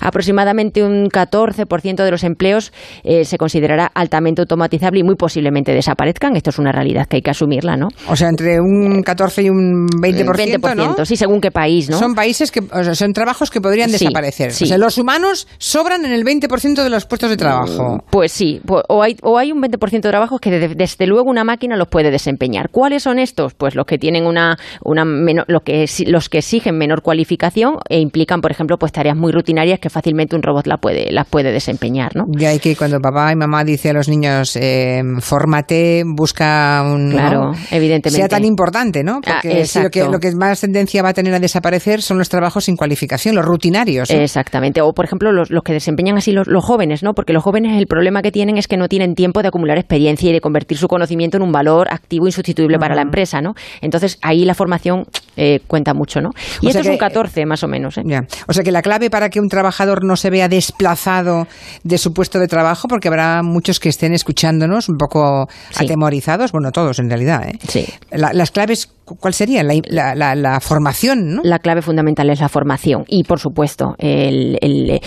Aproximadamente 0.00 0.82
un 0.82 1.06
14% 1.08 2.04
de 2.04 2.10
los 2.10 2.24
empleos 2.24 2.72
eh, 3.04 3.24
se 3.24 3.38
considerará 3.38 3.86
altamente 3.86 4.42
automatizable 4.42 5.00
y 5.00 5.02
muy 5.02 5.16
posiblemente 5.16 5.72
desaparezcan. 5.72 6.36
Esto 6.36 6.50
es 6.50 6.58
una 6.58 6.72
realidad 6.72 7.06
que 7.06 7.16
hay 7.16 7.22
que 7.22 7.30
asumirla, 7.30 7.76
¿no? 7.76 7.88
O 8.08 8.16
sea, 8.16 8.28
entre 8.28 8.60
un 8.60 9.02
14 9.02 9.42
y 9.42 9.50
un 9.50 9.86
20%, 9.88 10.60
20% 10.60 10.79
Sí, 11.04 11.16
según 11.16 11.40
qué 11.40 11.50
país, 11.50 11.88
¿no? 11.90 11.98
Son 11.98 12.14
países 12.14 12.50
que, 12.50 12.60
o 12.60 12.84
sea, 12.84 12.94
son 12.94 13.12
trabajos 13.12 13.50
que 13.50 13.60
podrían 13.60 13.90
desaparecer. 13.90 14.50
O 14.50 14.66
sea, 14.66 14.78
los 14.78 14.98
humanos 14.98 15.46
sobran 15.58 16.04
en 16.04 16.12
el 16.12 16.24
20% 16.24 16.82
de 16.82 16.90
los 16.90 17.06
puestos 17.06 17.30
de 17.30 17.36
trabajo. 17.36 17.96
Mm, 17.96 18.00
pues 18.10 18.32
sí, 18.32 18.60
o 18.66 19.02
hay, 19.02 19.16
o 19.22 19.38
hay 19.38 19.52
un 19.52 19.60
20% 19.60 19.90
de 19.90 20.00
trabajos 20.00 20.40
que 20.40 20.50
desde 20.50 21.06
luego 21.06 21.30
una 21.30 21.44
máquina 21.44 21.76
los 21.76 21.88
puede 21.88 22.10
desempeñar. 22.10 22.70
¿Cuáles 22.70 23.02
son 23.02 23.18
estos? 23.18 23.54
Pues 23.54 23.74
los 23.74 23.86
que 23.86 23.98
tienen 23.98 24.26
una, 24.26 24.58
una 24.84 25.04
lo 25.46 25.60
que, 25.60 25.86
los 26.06 26.28
que 26.28 26.38
exigen 26.38 26.76
menor 26.76 27.02
cualificación 27.02 27.76
e 27.88 28.00
implican, 28.00 28.40
por 28.40 28.50
ejemplo, 28.50 28.76
pues 28.78 28.92
tareas 28.92 29.16
muy 29.16 29.32
rutinarias 29.32 29.78
que 29.80 29.90
fácilmente 29.90 30.36
un 30.36 30.42
robot 30.42 30.66
la 30.66 30.76
puede, 30.78 31.10
las 31.10 31.26
puede 31.26 31.52
desempeñar, 31.52 32.14
¿no? 32.14 32.24
Y 32.38 32.44
hay 32.44 32.58
que 32.58 32.76
cuando 32.76 33.00
papá 33.00 33.32
y 33.32 33.36
mamá 33.36 33.64
dice 33.64 33.90
a 33.90 33.92
los 33.92 34.08
niños, 34.08 34.56
eh, 34.56 35.02
fórmate, 35.20 36.04
busca 36.06 36.82
un... 36.84 37.10
Claro, 37.10 37.52
evidentemente. 37.70 38.10
Sea 38.10 38.28
tan 38.28 38.44
importante, 38.44 39.02
¿no? 39.02 39.20
Porque 39.20 39.64
lo, 39.82 39.90
que, 39.90 40.04
lo 40.04 40.18
que 40.18 40.32
más 40.34 40.62
tendencia 40.70 41.02
va 41.02 41.08
a 41.08 41.12
tener 41.12 41.34
a 41.34 41.40
desaparecer 41.40 42.00
son 42.00 42.18
los 42.18 42.28
trabajos 42.28 42.64
sin 42.64 42.76
cualificación, 42.76 43.34
los 43.34 43.44
rutinarios. 43.44 44.08
Exactamente. 44.10 44.80
O, 44.80 44.92
por 44.92 45.04
ejemplo, 45.04 45.32
los, 45.32 45.48
que 45.64 45.72
desempeñan 45.72 46.16
así 46.16 46.32
los, 46.32 46.46
jóvenes, 46.64 47.02
¿no? 47.02 47.12
Porque 47.12 47.32
los 47.32 47.42
jóvenes 47.42 47.76
el 47.76 47.86
problema 47.86 48.22
que 48.22 48.30
tienen 48.30 48.56
es 48.56 48.68
que 48.68 48.76
no 48.76 48.86
tienen 48.86 49.14
tiempo 49.14 49.42
de 49.42 49.48
acumular 49.48 49.78
experiencia 49.78 50.30
y 50.30 50.32
de 50.32 50.40
convertir 50.40 50.78
su 50.78 50.86
conocimiento 50.86 51.36
en 51.38 51.42
un 51.42 51.50
valor 51.50 51.88
activo 51.90 52.26
insustituible 52.26 52.78
para 52.78 52.94
la 52.94 53.02
empresa, 53.02 53.40
¿no? 53.40 53.54
Entonces, 53.80 54.18
ahí 54.22 54.44
la 54.44 54.54
formación 54.54 55.04
eh, 55.36 55.60
cuenta 55.66 55.92
mucho, 55.92 56.20
¿no? 56.20 56.30
Y 56.60 56.68
esto 56.68 56.80
es 56.80 56.86
un 56.86 56.98
14, 56.98 57.46
más 57.46 57.64
o 57.64 57.68
menos. 57.68 57.98
¿eh? 57.98 58.02
O 58.46 58.52
sea 58.52 58.62
que 58.62 58.70
la 58.70 58.82
clave 58.82 59.10
para 59.10 59.28
que 59.28 59.40
un 59.40 59.48
trabajador 59.48 60.04
no 60.04 60.16
se 60.16 60.30
vea 60.30 60.48
desplazado 60.48 61.48
de 61.82 61.98
su 61.98 62.12
puesto 62.12 62.38
de 62.38 62.46
trabajo, 62.46 62.86
porque 62.86 63.08
habrá 63.08 63.42
muchos 63.42 63.80
que 63.80 63.88
estén 63.88 64.12
escuchándonos 64.12 64.88
un 64.88 64.96
poco 64.96 65.48
atemorizados, 65.76 66.52
bueno, 66.52 66.70
todos 66.70 66.98
en 67.00 67.08
realidad, 67.08 67.48
¿eh? 67.48 67.58
Sí. 67.66 67.86
las 68.12 68.50
claves 68.50 68.88
¿Cuál 69.18 69.34
sería? 69.34 69.62
La, 69.62 70.60
formación, 70.60 71.36
¿no? 71.36 71.42
La 71.44 71.58
clave 71.58 71.82
fundamental 71.82 72.30
es 72.30 72.40
la 72.40 72.48
formación 72.48 73.04
y, 73.08 73.24
por 73.24 73.38
supuesto, 73.38 73.94
el, 73.98 74.58
el, 74.60 75.00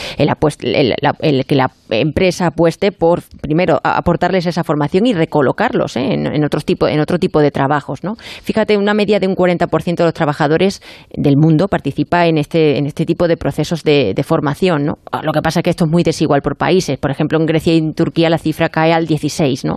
que 1.46 1.56
la 1.56 1.72
empresa 1.90 2.48
apueste 2.48 2.92
por, 2.92 3.22
primero, 3.42 3.80
aportarles 3.84 4.46
esa 4.46 4.64
formación 4.64 5.06
y 5.06 5.14
recolocarlos 5.14 5.96
¿eh? 5.98 6.14
en, 6.14 6.44
otros 6.44 6.66
tipo, 6.66 6.88
en 6.88 7.00
otro 7.00 7.20
tipo 7.20 7.40
de 7.40 7.52
trabajos, 7.52 8.04
¿no? 8.04 8.16
Fíjate, 8.16 8.78
una 8.78 8.94
media 8.94 9.20
de 9.20 9.28
un 9.28 9.36
40% 9.36 9.96
de 9.96 10.04
los 10.04 10.14
trabajadores 10.14 10.82
del 11.14 11.38
mundo 11.38 11.68
participa 11.68 12.28
en 12.28 12.38
este, 12.38 12.78
en 12.78 12.86
este 12.86 13.06
tipo 13.06 13.28
de 13.28 13.38
procesos 13.38 13.84
de, 13.84 14.14
formación, 14.24 14.86
¿no? 14.86 15.00
Lo 15.22 15.34
que 15.34 15.42
pasa 15.42 15.60
es 15.60 15.64
que 15.64 15.70
esto 15.70 15.84
es 15.86 15.92
muy 15.92 16.02
desigual 16.02 16.42
por 16.42 16.56
países. 16.56 16.98
Por 16.98 17.12
ejemplo, 17.12 17.38
en 17.38 17.46
Grecia 17.46 17.74
y 17.74 17.78
en 17.78 17.94
Turquía 17.94 18.30
la 18.30 18.38
cifra 18.38 18.70
cae 18.70 18.94
al 18.94 19.06
16, 19.06 19.66
¿no? 19.66 19.76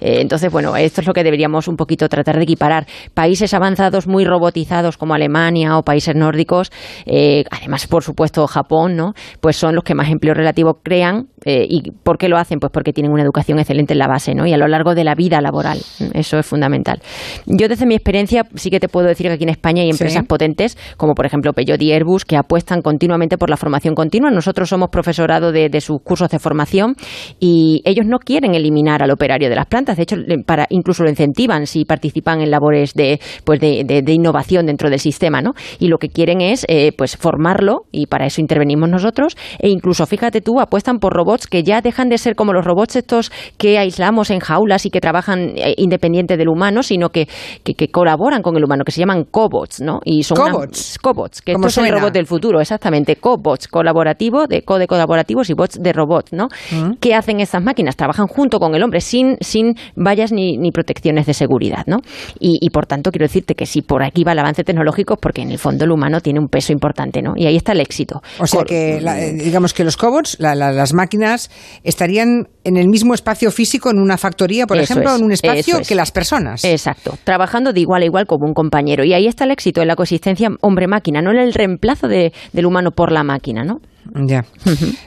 Eh, 0.00 0.18
entonces, 0.20 0.52
bueno, 0.52 0.76
esto 0.76 1.00
es 1.00 1.06
lo 1.06 1.14
que 1.14 1.24
deberíamos 1.24 1.66
un 1.66 1.76
poquito 1.76 2.08
tratar 2.08 2.36
de 2.36 2.42
equiparar. 2.42 2.86
Países 3.14 3.54
avanzados 3.54 3.65
muy 4.06 4.24
robotizados 4.24 4.96
como 4.96 5.14
Alemania 5.14 5.78
o 5.78 5.82
países 5.82 6.14
nórdicos, 6.14 6.70
eh, 7.06 7.44
además 7.50 7.86
por 7.86 8.02
supuesto 8.02 8.46
Japón, 8.46 8.96
¿no? 8.96 9.14
Pues 9.40 9.56
son 9.56 9.74
los 9.74 9.84
que 9.84 9.94
más 9.94 10.08
empleo 10.08 10.34
relativo 10.34 10.80
crean 10.82 11.28
eh, 11.44 11.66
y 11.68 11.90
¿por 11.90 12.18
qué 12.18 12.28
lo 12.28 12.36
hacen? 12.36 12.58
Pues 12.58 12.72
porque 12.72 12.92
tienen 12.92 13.12
una 13.12 13.22
educación 13.22 13.58
excelente 13.58 13.94
en 13.94 13.98
la 13.98 14.08
base, 14.08 14.34
¿no? 14.34 14.46
Y 14.46 14.52
a 14.52 14.56
lo 14.56 14.68
largo 14.68 14.94
de 14.94 15.04
la 15.04 15.14
vida 15.14 15.40
laboral, 15.40 15.78
eso 16.12 16.38
es 16.38 16.46
fundamental. 16.46 17.00
Yo 17.46 17.68
desde 17.68 17.86
mi 17.86 17.94
experiencia 17.94 18.44
sí 18.54 18.70
que 18.70 18.80
te 18.80 18.88
puedo 18.88 19.06
decir 19.06 19.26
que 19.26 19.34
aquí 19.34 19.44
en 19.44 19.50
España 19.50 19.82
hay 19.82 19.90
empresas 19.90 20.24
potentes 20.24 20.76
como 20.96 21.14
por 21.14 21.26
ejemplo 21.26 21.52
Peugeot 21.52 21.80
y 21.82 21.92
Airbus 21.92 22.24
que 22.24 22.36
apuestan 22.36 22.82
continuamente 22.82 23.38
por 23.38 23.50
la 23.50 23.56
formación 23.56 23.94
continua. 23.94 24.30
Nosotros 24.30 24.68
somos 24.68 24.90
profesorado 24.90 25.52
de, 25.52 25.80
sus 25.80 26.00
cursos 26.02 26.30
de 26.30 26.38
formación 26.38 26.94
y 27.38 27.82
ellos 27.84 28.06
no 28.06 28.18
quieren 28.18 28.54
eliminar 28.54 29.02
al 29.02 29.10
operario 29.10 29.48
de 29.48 29.56
las 29.56 29.66
plantas, 29.66 29.96
de 29.96 30.02
hecho 30.02 30.16
para 30.46 30.66
incluso 30.70 31.02
lo 31.02 31.10
incentivan 31.10 31.66
si 31.66 31.84
participan 31.84 32.40
en 32.40 32.50
labores 32.50 32.94
de 32.94 33.20
pues 33.44 33.55
pues, 33.58 33.86
de, 33.86 34.12
innovación 34.12 34.66
dentro 34.66 34.90
del 34.90 35.00
sistema, 35.00 35.42
¿no? 35.42 35.52
Y 35.78 35.88
lo 35.88 35.98
que 35.98 36.08
quieren 36.08 36.40
es 36.40 36.64
eh, 36.68 36.92
pues 36.96 37.16
formarlo 37.16 37.82
y 37.92 38.06
para 38.06 38.26
eso 38.26 38.40
intervenimos 38.40 38.88
nosotros 38.88 39.36
e 39.58 39.68
incluso 39.68 40.06
fíjate 40.06 40.40
tú 40.40 40.60
apuestan 40.60 40.98
por 40.98 41.12
robots 41.12 41.46
que 41.46 41.62
ya 41.62 41.80
dejan 41.80 42.08
de 42.08 42.18
ser 42.18 42.34
como 42.34 42.52
los 42.52 42.64
robots 42.64 42.96
estos 42.96 43.30
que 43.58 43.78
aislamos 43.78 44.30
en 44.30 44.40
jaulas 44.40 44.86
y 44.86 44.90
que 44.90 45.00
trabajan 45.00 45.52
eh, 45.56 45.74
independiente 45.76 46.36
del 46.36 46.48
humano, 46.48 46.82
sino 46.82 47.10
que, 47.10 47.28
que, 47.64 47.88
colaboran 47.88 48.42
con 48.42 48.56
el 48.56 48.64
humano, 48.64 48.84
que 48.84 48.92
se 48.92 49.00
llaman 49.00 49.24
cobots, 49.24 49.80
¿no? 49.80 50.00
Y 50.04 50.22
son 50.22 50.36
cobots, 50.36 50.98
cobots 51.00 51.42
que 51.42 51.52
estos 51.52 51.72
son 51.72 51.86
el 51.86 51.92
robot 51.92 52.12
del 52.12 52.26
futuro, 52.26 52.60
exactamente, 52.60 53.16
cobots, 53.16 53.68
colaborativo 53.68 54.46
de 54.46 54.62
code 54.62 54.86
colaborativos 54.86 55.50
y 55.50 55.54
bots 55.54 55.78
de 55.80 55.92
robots, 55.92 56.32
¿no? 56.32 56.48
Mm. 56.70 56.94
¿Qué 57.00 57.14
hacen 57.14 57.40
estas 57.40 57.62
máquinas? 57.62 57.96
Trabajan 57.96 58.26
junto 58.26 58.58
con 58.58 58.74
el 58.74 58.82
hombre 58.82 59.00
sin 59.00 59.36
sin 59.40 59.74
vallas 59.96 60.32
ni, 60.32 60.56
ni 60.56 60.70
protecciones 60.70 61.26
de 61.26 61.34
seguridad, 61.34 61.84
¿no? 61.86 61.98
Y, 62.38 62.58
y 62.60 62.70
por 62.70 62.86
tanto 62.86 63.10
quiero 63.10 63.24
decir 63.24 63.35
que 63.42 63.66
si 63.66 63.82
por 63.82 64.02
aquí 64.02 64.24
va 64.24 64.32
el 64.32 64.38
avance 64.38 64.64
tecnológico, 64.64 65.16
porque 65.16 65.42
en 65.42 65.50
el 65.50 65.58
fondo 65.58 65.84
el 65.84 65.90
humano 65.90 66.20
tiene 66.20 66.40
un 66.40 66.48
peso 66.48 66.72
importante, 66.72 67.22
¿no? 67.22 67.32
Y 67.36 67.46
ahí 67.46 67.56
está 67.56 67.72
el 67.72 67.80
éxito. 67.80 68.22
O 68.38 68.46
sea 68.46 68.64
que, 68.64 68.96
eh, 68.96 69.32
digamos 69.32 69.74
que 69.74 69.84
los 69.84 69.96
cobots, 69.96 70.36
las 70.38 70.94
máquinas, 70.94 71.50
estarían 71.84 72.48
en 72.64 72.76
el 72.76 72.88
mismo 72.88 73.14
espacio 73.14 73.50
físico, 73.50 73.90
en 73.90 73.98
una 73.98 74.16
factoría, 74.16 74.66
por 74.66 74.78
ejemplo, 74.78 75.14
en 75.14 75.22
un 75.22 75.32
espacio 75.32 75.80
que 75.86 75.94
las 75.94 76.10
personas. 76.10 76.64
Exacto, 76.64 77.18
trabajando 77.24 77.72
de 77.72 77.80
igual 77.80 78.02
a 78.02 78.04
igual 78.06 78.26
como 78.26 78.46
un 78.46 78.54
compañero. 78.54 79.04
Y 79.04 79.12
ahí 79.12 79.26
está 79.26 79.44
el 79.44 79.50
éxito 79.50 79.82
en 79.82 79.88
la 79.88 79.96
coexistencia 79.96 80.48
hombre-máquina, 80.60 81.20
no 81.22 81.30
en 81.30 81.38
el 81.38 81.52
reemplazo 81.54 82.08
del 82.08 82.66
humano 82.66 82.90
por 82.90 83.12
la 83.12 83.22
máquina, 83.22 83.64
¿no? 83.64 83.80
Ya, 84.14 84.44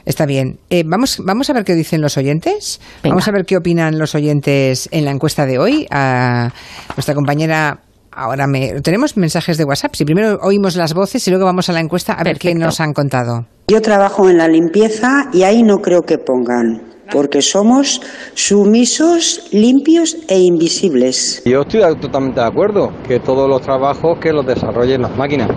está 0.04 0.26
bien. 0.26 0.58
Eh, 0.68 0.84
vamos, 0.86 1.18
vamos 1.24 1.48
a 1.50 1.52
ver 1.52 1.64
qué 1.64 1.74
dicen 1.74 2.00
los 2.00 2.16
oyentes. 2.16 2.80
Vamos 3.02 3.26
a 3.28 3.32
ver 3.32 3.44
qué 3.44 3.56
opinan 3.56 3.98
los 3.98 4.14
oyentes 4.14 4.88
en 4.92 5.04
la 5.04 5.10
encuesta 5.10 5.46
de 5.46 5.58
hoy. 5.58 5.86
A 5.90 6.50
nuestra 6.96 7.14
compañera 7.14 7.80
Ahora 8.12 8.46
me, 8.46 8.80
tenemos 8.80 9.16
mensajes 9.16 9.56
de 9.56 9.64
WhatsApp. 9.64 9.94
Si 9.94 10.04
primero 10.04 10.38
oímos 10.42 10.76
las 10.76 10.94
voces 10.94 11.26
y 11.26 11.30
luego 11.30 11.46
vamos 11.46 11.68
a 11.68 11.72
la 11.72 11.80
encuesta 11.80 12.14
a 12.14 12.24
ver 12.24 12.38
qué 12.38 12.54
nos 12.54 12.80
han 12.80 12.92
contado. 12.92 13.46
Yo 13.68 13.80
trabajo 13.80 14.28
en 14.28 14.38
la 14.38 14.48
limpieza 14.48 15.28
y 15.32 15.44
ahí 15.44 15.62
no 15.62 15.78
creo 15.78 16.02
que 16.02 16.18
pongan, 16.18 16.82
porque 17.12 17.40
somos 17.40 18.02
sumisos, 18.34 19.48
limpios 19.52 20.16
e 20.28 20.38
invisibles. 20.40 21.42
Yo 21.44 21.60
estoy 21.60 21.80
totalmente 22.00 22.40
de 22.40 22.46
acuerdo 22.46 22.92
que 23.06 23.20
todos 23.20 23.48
los 23.48 23.62
trabajos 23.62 24.18
que 24.18 24.32
los 24.32 24.44
desarrollen 24.44 25.02
las 25.02 25.16
máquinas 25.16 25.48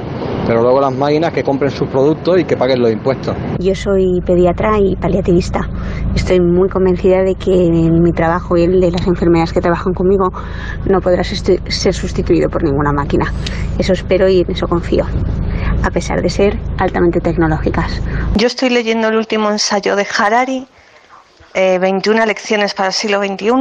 pero 0.46 0.62
luego 0.62 0.82
las 0.82 0.94
máquinas 0.94 1.34
que 1.34 1.44
compren 1.44 1.72
sus 1.72 1.88
productos 1.90 2.40
y 2.40 2.46
que 2.46 2.58
paguen 2.58 2.82
los 2.82 2.92
impuestos. 2.92 3.36
Yo 3.60 3.74
soy 3.76 4.20
pediatra 4.26 4.78
y 4.80 4.96
paliativista. 4.96 5.62
Estoy 6.16 6.40
muy 6.40 6.70
convencida 6.70 7.24
de 7.24 7.36
que 7.36 7.52
mi 7.52 8.12
trabajo 8.12 8.58
y 8.58 8.64
el 8.64 8.80
de 8.80 8.92
las 8.92 9.08
enfermeras 9.08 9.54
que 9.54 9.62
trabajan 9.62 9.94
conmigo 9.94 10.30
no 10.86 11.00
podrá 11.00 11.24
ser 11.24 11.94
sustituido 11.94 12.50
por 12.50 12.64
ninguna 12.64 12.92
máquina. 12.92 13.32
Eso 13.78 13.94
espero 13.94 14.28
y 14.28 14.42
en 14.42 14.52
eso 14.52 14.68
confío, 14.68 15.06
a 15.84 15.90
pesar 15.90 16.22
de 16.22 16.30
ser 16.30 16.60
altamente 16.78 17.20
tecnológicas. 17.20 18.02
Yo 18.36 18.48
estoy 18.48 18.70
leyendo 18.70 19.08
el 19.08 19.18
último 19.18 19.50
ensayo 19.50 19.96
de 19.96 20.06
Harari, 20.18 20.68
21 21.54 22.24
eh, 22.24 22.26
lecciones 22.26 22.74
para 22.74 22.88
el 22.88 22.94
siglo 22.94 23.20
XXI, 23.20 23.52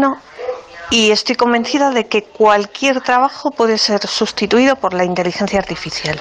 y 0.91 1.11
estoy 1.11 1.37
convencida 1.37 1.91
de 1.91 2.05
que 2.05 2.25
cualquier 2.25 3.01
trabajo 3.01 3.51
puede 3.51 3.79
ser 3.79 4.07
sustituido 4.07 4.77
por 4.77 4.93
la 4.93 5.05
inteligencia 5.05 5.59
artificial. 5.59 6.21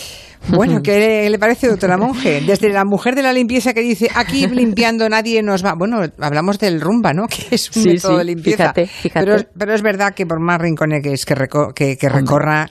Bueno, 0.49 0.81
¿qué 0.83 1.29
le 1.29 1.39
parece, 1.39 1.67
doctora 1.67 1.97
Monge? 1.97 2.41
Desde 2.41 2.69
la 2.69 2.83
mujer 2.85 3.15
de 3.15 3.23
la 3.23 3.33
limpieza 3.33 3.73
que 3.73 3.81
dice, 3.81 4.09
aquí 4.13 4.47
limpiando 4.47 5.07
nadie 5.07 5.41
nos 5.43 5.63
va. 5.63 5.75
Bueno, 5.77 6.01
hablamos 6.19 6.59
del 6.59 6.81
rumba, 6.81 7.13
¿no? 7.13 7.27
Que 7.31 7.55
es 7.55 7.75
un 7.75 7.83
método 7.83 8.17
de 8.17 8.25
limpieza. 8.25 8.73
Fíjate, 8.73 8.87
fíjate. 8.87 9.45
Pero, 9.57 9.73
es 9.73 9.81
verdad 9.81 10.13
que 10.13 10.25
por 10.25 10.39
más 10.41 10.59
rincones 10.59 11.01
que, 11.01 11.13
es 11.13 11.25
que, 11.25 11.97
que, 11.97 12.09
recorra... 12.09 12.69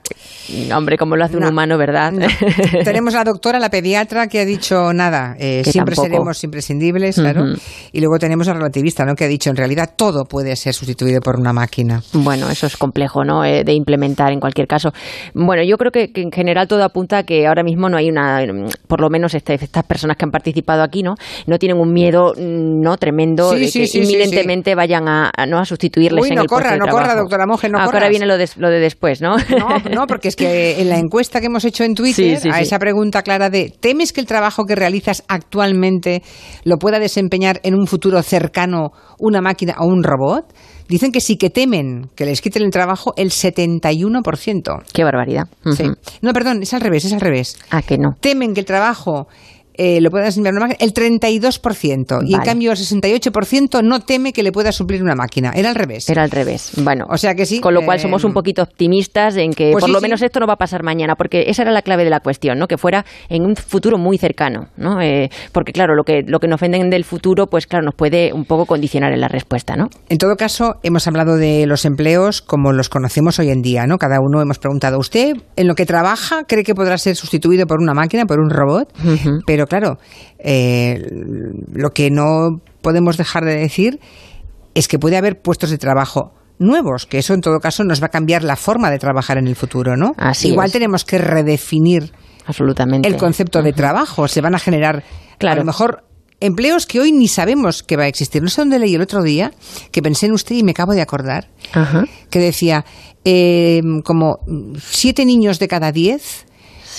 Hombre, 0.74 0.96
como 0.98 1.16
lo 1.16 1.24
hace 1.24 1.36
un 1.36 1.44
humano, 1.44 1.78
¿verdad? 1.78 2.12
Tenemos 2.84 3.14
la 3.14 3.24
doctora, 3.24 3.58
la 3.58 3.70
pediatra, 3.70 4.26
que 4.26 4.40
ha 4.40 4.44
dicho, 4.44 4.92
nada, 4.92 5.34
eh, 5.38 5.62
siempre 5.64 5.96
seremos 5.96 6.42
imprescindibles, 6.44 7.16
claro. 7.16 7.44
Y 7.92 8.00
luego 8.00 8.18
tenemos 8.18 8.48
al 8.48 8.56
relativista, 8.56 9.04
¿no? 9.04 9.14
Que 9.14 9.24
ha 9.24 9.28
dicho, 9.28 9.50
en 9.50 9.56
realidad, 9.56 9.94
todo 9.96 10.24
puede 10.24 10.54
ser 10.56 10.74
sustituido 10.74 11.20
por 11.20 11.38
una 11.38 11.52
máquina. 11.52 12.02
Bueno, 12.12 12.50
eso 12.50 12.66
es 12.66 12.76
complejo, 12.76 13.24
¿no? 13.24 13.44
Eh, 13.44 13.64
de 13.64 13.72
implementar 13.72 14.32
en 14.32 14.40
cualquier 14.40 14.66
caso. 14.66 14.92
Bueno, 15.34 15.62
yo 15.64 15.76
creo 15.76 15.90
que, 15.90 16.12
que 16.12 16.22
en 16.22 16.32
general 16.32 16.68
todo 16.68 16.84
apunta 16.84 17.18
a 17.18 17.22
que 17.22 17.46
ahora 17.46 17.59
mismo 17.62 17.88
no 17.88 17.96
hay 17.96 18.08
una, 18.08 18.44
por 18.86 19.00
lo 19.00 19.08
menos 19.10 19.34
este, 19.34 19.54
estas 19.54 19.84
personas 19.84 20.16
que 20.16 20.24
han 20.24 20.30
participado 20.30 20.82
aquí, 20.82 21.02
¿no? 21.02 21.14
No 21.46 21.58
tienen 21.58 21.78
un 21.78 21.92
miedo, 21.92 22.32
mm, 22.36 22.80
¿no? 22.80 22.96
Tremendo 22.96 23.52
de 23.52 23.70
que 23.70 23.88
inminentemente 23.94 24.74
vayan 24.74 25.08
a, 25.08 25.30
¿no? 25.48 25.58
a 25.58 25.64
sustituirles 25.64 26.26
en 26.26 26.36
no 26.36 26.42
el 26.42 26.48
corra, 26.48 26.76
no 26.76 26.86
corra, 26.86 27.14
doctora 27.14 27.46
Monge, 27.46 27.68
no 27.68 27.78
ah, 27.78 27.84
Ahora 27.84 28.08
viene 28.08 28.26
lo 28.26 28.36
de, 28.36 28.48
lo 28.56 28.70
de 28.70 28.78
después, 28.78 29.20
¿no? 29.20 29.36
No, 29.36 29.78
no, 29.94 30.06
porque 30.06 30.28
es 30.28 30.36
que 30.36 30.80
en 30.80 30.88
la 30.88 30.98
encuesta 30.98 31.40
que 31.40 31.46
hemos 31.46 31.64
hecho 31.64 31.84
en 31.84 31.94
Twitter, 32.00 32.38
a 32.52 32.60
esa 32.60 32.78
pregunta 32.78 33.22
clara 33.22 33.50
de 33.50 33.72
¿temes 33.80 34.12
que 34.12 34.20
el 34.20 34.26
trabajo 34.26 34.64
que 34.64 34.74
realizas 34.74 35.24
actualmente 35.28 36.22
lo 36.64 36.78
pueda 36.78 36.98
desempeñar 36.98 37.60
en 37.62 37.74
un 37.74 37.86
futuro 37.86 38.22
cercano 38.22 38.92
una 39.18 39.40
máquina 39.40 39.74
o 39.78 39.86
un 39.86 40.02
robot? 40.02 40.46
Dicen 40.90 41.12
que 41.12 41.20
sí 41.20 41.36
que 41.36 41.50
temen 41.50 42.10
que 42.16 42.26
les 42.26 42.40
quiten 42.40 42.64
el 42.64 42.72
trabajo 42.72 43.14
el 43.16 43.30
71%. 43.30 44.82
Qué 44.92 45.04
barbaridad. 45.04 45.44
Sí. 45.76 45.84
No, 46.20 46.32
perdón, 46.32 46.62
es 46.62 46.74
al 46.74 46.80
revés, 46.80 47.04
es 47.04 47.12
al 47.12 47.20
revés. 47.20 47.56
Ah, 47.70 47.80
que 47.80 47.96
no. 47.96 48.16
Temen 48.20 48.54
que 48.54 48.60
el 48.60 48.66
trabajo 48.66 49.28
eh, 49.74 50.00
lo 50.00 50.10
pueda 50.10 50.26
enseñar 50.26 50.52
una 50.52 50.66
máquina, 50.66 50.78
el 50.80 50.92
32%. 50.92 52.20
Y 52.26 52.34
en 52.34 52.40
cambio 52.40 52.72
el 52.72 52.78
68% 52.78 53.82
no 53.82 54.00
teme 54.00 54.32
que 54.32 54.42
le 54.42 54.52
pueda 54.52 54.72
suplir 54.72 55.02
una 55.02 55.14
máquina. 55.14 55.52
Era 55.54 55.70
al 55.70 55.74
revés. 55.74 56.08
Era 56.08 56.22
al 56.22 56.30
revés. 56.30 56.72
Bueno, 56.76 57.06
o 57.08 57.16
sea 57.16 57.34
que 57.34 57.46
sí. 57.46 57.60
Con 57.60 57.74
lo 57.74 57.82
cual 57.82 58.00
somos 58.00 58.24
un 58.24 58.32
eh, 58.32 58.34
poquito 58.34 58.62
optimistas 58.62 59.36
en 59.36 59.52
que 59.52 59.70
pues 59.72 59.82
por 59.82 59.90
lo 59.90 60.00
menos 60.00 60.22
esto 60.22 60.40
no 60.40 60.46
va 60.46 60.54
a 60.54 60.58
pasar 60.58 60.82
mañana, 60.82 61.14
porque 61.16 61.44
esa 61.48 61.62
era 61.62 61.72
la 61.72 61.82
clave 61.82 62.04
de 62.04 62.10
la 62.10 62.20
cuestión, 62.20 62.58
¿no? 62.58 62.66
Que 62.66 62.78
fuera 62.78 63.04
en 63.28 63.44
un 63.44 63.56
futuro 63.56 63.98
muy 63.98 64.18
cercano, 64.18 64.68
¿no? 64.76 65.00
Eh, 65.00 65.30
porque 65.52 65.72
claro, 65.72 65.94
lo 65.94 66.04
que, 66.04 66.22
lo 66.26 66.38
que 66.40 66.48
nos 66.48 66.60
venden 66.60 66.90
del 66.90 67.04
futuro, 67.04 67.46
pues 67.46 67.66
claro, 67.66 67.84
nos 67.84 67.94
puede 67.94 68.32
un 68.32 68.44
poco 68.44 68.66
condicionar 68.66 69.12
en 69.12 69.20
la 69.20 69.28
respuesta, 69.28 69.76
¿no? 69.76 69.88
En 70.08 70.18
todo 70.18 70.36
caso, 70.36 70.76
hemos 70.82 71.06
hablado 71.06 71.36
de 71.36 71.66
los 71.66 71.84
empleos 71.84 72.42
como 72.42 72.72
los 72.72 72.88
conocemos 72.88 73.38
hoy 73.38 73.50
en 73.50 73.62
día, 73.62 73.86
¿no? 73.86 73.98
Cada 73.98 74.18
uno 74.20 74.40
hemos 74.42 74.58
preguntado, 74.58 74.98
¿usted 74.98 75.34
en 75.56 75.66
lo 75.66 75.74
que 75.74 75.86
trabaja 75.86 76.44
cree 76.44 76.64
que 76.64 76.74
podrá 76.74 76.98
ser 76.98 77.16
sustituido 77.16 77.66
por 77.66 77.80
una 77.80 77.94
máquina, 77.94 78.26
por 78.26 78.40
un 78.40 78.50
robot? 78.50 78.92
Pero 79.46 79.59
claro, 79.66 79.98
eh, 80.38 80.98
lo 81.72 81.90
que 81.90 82.10
no 82.10 82.60
podemos 82.82 83.16
dejar 83.16 83.44
de 83.44 83.56
decir 83.56 84.00
es 84.74 84.88
que 84.88 84.98
puede 84.98 85.16
haber 85.16 85.40
puestos 85.40 85.70
de 85.70 85.78
trabajo 85.78 86.32
nuevos, 86.58 87.06
que 87.06 87.18
eso 87.18 87.34
en 87.34 87.40
todo 87.40 87.58
caso 87.58 87.84
nos 87.84 88.02
va 88.02 88.06
a 88.06 88.10
cambiar 88.10 88.44
la 88.44 88.56
forma 88.56 88.90
de 88.90 88.98
trabajar 88.98 89.38
en 89.38 89.46
el 89.46 89.56
futuro, 89.56 89.96
¿no? 89.96 90.12
Así 90.18 90.48
Igual 90.48 90.66
es. 90.66 90.72
tenemos 90.72 91.04
que 91.04 91.18
redefinir 91.18 92.12
Absolutamente. 92.46 93.08
el 93.08 93.16
concepto 93.16 93.62
de 93.62 93.72
trabajo. 93.72 94.28
Se 94.28 94.40
van 94.40 94.54
a 94.54 94.58
generar, 94.58 95.02
Claro. 95.38 95.54
a 95.56 95.58
lo 95.60 95.64
mejor, 95.64 96.04
empleos 96.38 96.86
que 96.86 97.00
hoy 97.00 97.12
ni 97.12 97.28
sabemos 97.28 97.82
que 97.82 97.96
va 97.96 98.04
a 98.04 98.08
existir. 98.08 98.42
No 98.42 98.48
sé 98.50 98.60
dónde 98.60 98.78
leí 98.78 98.94
el 98.94 99.00
otro 99.00 99.22
día, 99.22 99.52
que 99.90 100.02
pensé 100.02 100.26
en 100.26 100.32
usted 100.32 100.54
y 100.56 100.62
me 100.62 100.72
acabo 100.72 100.92
de 100.92 101.00
acordar, 101.00 101.48
Ajá. 101.72 102.04
que 102.30 102.38
decía, 102.38 102.84
eh, 103.24 103.80
como 104.04 104.38
siete 104.78 105.24
niños 105.24 105.58
de 105.58 105.68
cada 105.68 105.92
diez 105.92 106.46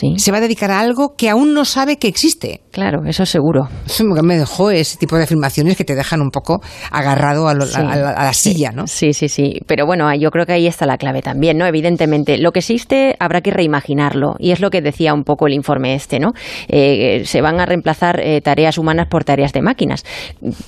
Sí. 0.02 0.16
se 0.18 0.32
va 0.32 0.40
a 0.40 0.42
dedicar 0.42 0.72
a 0.72 0.80
algo 0.80 1.14
que 1.16 1.30
aún 1.30 1.54
no 1.54 1.64
sabe 1.64 1.98
que 1.98 2.08
existe. 2.08 2.62
Claro, 2.72 3.02
eso 3.06 3.26
seguro. 3.26 3.68
Eso 3.86 4.04
me 4.06 4.38
dejó 4.38 4.72
ese 4.72 4.98
tipo 4.98 5.16
de 5.18 5.24
afirmaciones 5.26 5.78
que 5.78 5.84
te 5.84 5.94
dejan 5.94 6.22
un 6.22 6.32
poco 6.32 6.62
agarrado 6.92 7.48
a, 7.48 7.54
lo- 7.54 7.66
Sí. 7.66 7.80
a 7.80 7.96
la, 7.96 8.10
a 8.12 8.24
la 8.26 8.34
silla, 8.34 8.72
¿no? 8.72 8.88
Sí, 8.88 9.14
sí, 9.14 9.30
sí. 9.30 9.60
Pero 9.68 9.86
bueno, 9.86 10.12
yo 10.16 10.32
creo 10.32 10.46
que 10.46 10.54
ahí 10.54 10.66
está 10.68 10.86
la 10.86 10.98
clave 10.98 11.22
también, 11.22 11.58
¿no? 11.58 11.66
Evidentemente, 11.66 12.38
lo 12.40 12.52
que 12.52 12.60
existe 12.60 13.16
habrá 13.20 13.42
que 13.42 13.52
reimaginarlo. 13.52 14.36
Y 14.40 14.52
es 14.52 14.60
lo 14.60 14.70
que 14.72 14.82
decía 14.82 15.14
un 15.14 15.24
poco 15.24 15.48
el 15.48 15.54
informe 15.54 15.94
este, 15.94 16.20
¿no? 16.20 16.32
Eh, 16.68 17.22
se 17.26 17.42
van 17.42 17.60
a 17.60 17.66
reemplazar 17.66 18.20
eh, 18.22 18.42
tareas 18.42 18.78
humanas 18.78 19.08
por 19.10 19.24
tareas 19.24 19.54
de 19.54 19.62
máquinas. 19.62 20.04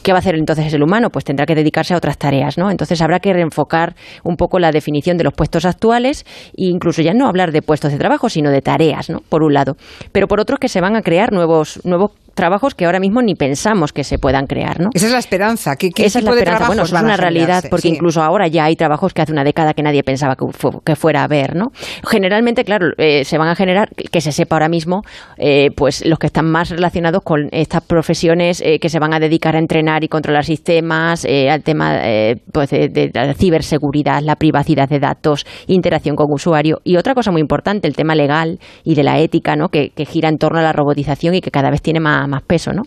¿Qué 0.03 0.11
va 0.11 0.17
a 0.17 0.19
hacer 0.19 0.35
entonces 0.35 0.71
el 0.73 0.83
humano? 0.83 1.09
Pues 1.09 1.25
tendrá 1.25 1.45
que 1.45 1.55
dedicarse 1.55 1.93
a 1.93 1.97
otras 1.97 2.17
tareas, 2.17 2.57
¿no? 2.57 2.69
Entonces 2.69 3.01
habrá 3.01 3.19
que 3.19 3.33
reenfocar 3.33 3.95
un 4.23 4.35
poco 4.35 4.59
la 4.59 4.71
definición 4.71 5.17
de 5.17 5.23
los 5.23 5.33
puestos 5.33 5.65
actuales 5.65 6.25
e 6.57 6.65
incluso 6.67 7.01
ya 7.01 7.13
no 7.13 7.27
hablar 7.27 7.51
de 7.51 7.61
puestos 7.61 7.91
de 7.91 7.97
trabajo, 7.97 8.29
sino 8.29 8.51
de 8.51 8.61
tareas, 8.61 9.09
¿no? 9.09 9.22
Por 9.29 9.43
un 9.43 9.53
lado. 9.53 9.77
Pero 10.11 10.27
por 10.27 10.39
otro, 10.39 10.57
que 10.57 10.69
se 10.69 10.81
van 10.81 10.95
a 10.95 11.01
crear 11.01 11.31
nuevos, 11.31 11.79
nuevos 11.83 12.11
trabajos 12.33 12.73
que 12.75 12.85
ahora 12.85 12.99
mismo 12.99 13.21
ni 13.21 13.35
pensamos 13.35 13.93
que 13.93 14.03
se 14.03 14.17
puedan 14.17 14.47
crear, 14.47 14.79
¿no? 14.79 14.89
Esa 14.93 15.05
es 15.07 15.11
la 15.11 15.19
esperanza. 15.19 15.75
¿Qué, 15.75 15.89
qué 15.91 16.05
Esa 16.05 16.19
es 16.19 16.25
la 16.25 16.31
esperanza. 16.31 16.67
Bueno, 16.67 16.83
es 16.83 16.91
una 16.91 17.17
realidad, 17.17 17.63
porque 17.69 17.83
Sí. 17.89 17.95
incluso 17.95 18.21
ahora 18.21 18.47
ya 18.47 18.65
hay 18.65 18.75
trabajos 18.75 19.13
que 19.13 19.21
hace 19.21 19.31
una 19.31 19.43
década 19.43 19.73
que 19.73 19.83
nadie 19.83 20.03
pensaba 20.03 20.35
que, 20.35 20.45
fu- 20.51 20.81
que 20.83 20.95
fuera 20.95 21.21
a 21.21 21.23
haber, 21.25 21.55
¿no? 21.55 21.71
Generalmente, 22.09 22.63
claro, 22.63 22.87
eh, 22.97 23.23
se 23.25 23.37
van 23.37 23.47
a 23.49 23.55
generar, 23.55 23.89
que 23.89 24.21
se 24.21 24.31
sepa 24.31 24.55
ahora 24.55 24.69
mismo, 24.69 25.01
eh, 25.37 25.69
pues 25.75 26.05
los 26.05 26.19
que 26.19 26.27
están 26.27 26.49
más 26.49 26.69
relacionados 26.69 27.21
con 27.23 27.49
estas 27.51 27.81
profesiones 27.83 28.61
eh, 28.65 28.79
que 28.79 28.89
se 28.89 28.99
van 28.99 29.13
a 29.13 29.19
dedicar 29.19 29.55
a 29.55 29.59
entrenar 29.59 30.03
y 30.03 30.07
controlar 30.07 30.45
sistemas, 30.45 31.25
eh, 31.25 31.49
al 31.49 31.63
tema 31.63 31.97
eh, 32.03 32.35
pues 32.51 32.69
de, 32.69 32.89
de 32.89 33.11
la 33.13 33.33
ciberseguridad, 33.33 34.21
la 34.21 34.35
privacidad 34.35 34.89
de 34.89 34.99
datos, 34.99 35.45
interacción 35.67 36.15
con 36.15 36.27
usuario. 36.31 36.79
Y 36.83 36.97
otra 36.97 37.13
cosa 37.13 37.31
muy 37.31 37.41
importante, 37.41 37.87
el 37.87 37.95
tema 37.95 38.15
legal 38.15 38.59
y 38.83 38.95
de 38.95 39.03
la 39.03 39.19
ética, 39.19 39.55
¿no? 39.55 39.69
Que, 39.69 39.89
que 39.95 40.05
gira 40.05 40.29
en 40.29 40.37
torno 40.37 40.59
a 40.59 40.63
la 40.63 40.73
robotización 40.73 41.35
y 41.35 41.41
que 41.41 41.51
cada 41.51 41.69
vez 41.69 41.81
tiene 41.81 41.99
más, 41.99 42.22
más 42.27 42.43
peso, 42.43 42.71
¿no? 42.73 42.83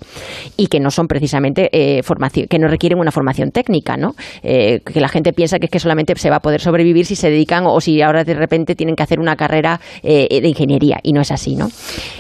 Y 0.57 0.67
que 0.69 0.81
no 0.81 0.91
son 0.91 1.07
precisamente 1.07 1.69
eh, 1.73 2.03
formación, 2.03 2.47
que 2.49 2.59
no 2.59 2.69
requieren 2.69 2.99
una 2.99 3.11
formación 3.11 3.51
técnica, 3.51 3.97
¿no? 3.97 4.15
Eh, 4.43 4.81
que 4.81 5.01
la 5.01 5.09
gente 5.09 5.33
piensa 5.33 5.59
que 5.59 5.67
es 5.67 5.71
que 5.71 5.81
solamente 5.81 6.15
se 6.17 6.31
va 6.31 6.37
a 6.37 6.41
poder 6.41 6.61
sobrevivir 6.61 7.07
si 7.07 7.17
se 7.17 7.31
dedican 7.31 7.65
o 7.67 7.81
si 7.81 8.01
ahora 8.03 8.25
de 8.25 8.35
repente 8.35 8.75
tienen 8.75 8.97
que 8.97 9.03
hacer 9.03 9.21
una 9.21 9.37
carrera 9.37 9.81
eh, 10.03 10.41
de 10.41 10.49
ingeniería 10.49 10.99
y 11.03 11.13
no 11.13 11.21
es 11.21 11.31
así, 11.31 11.55
¿no? 11.57 11.69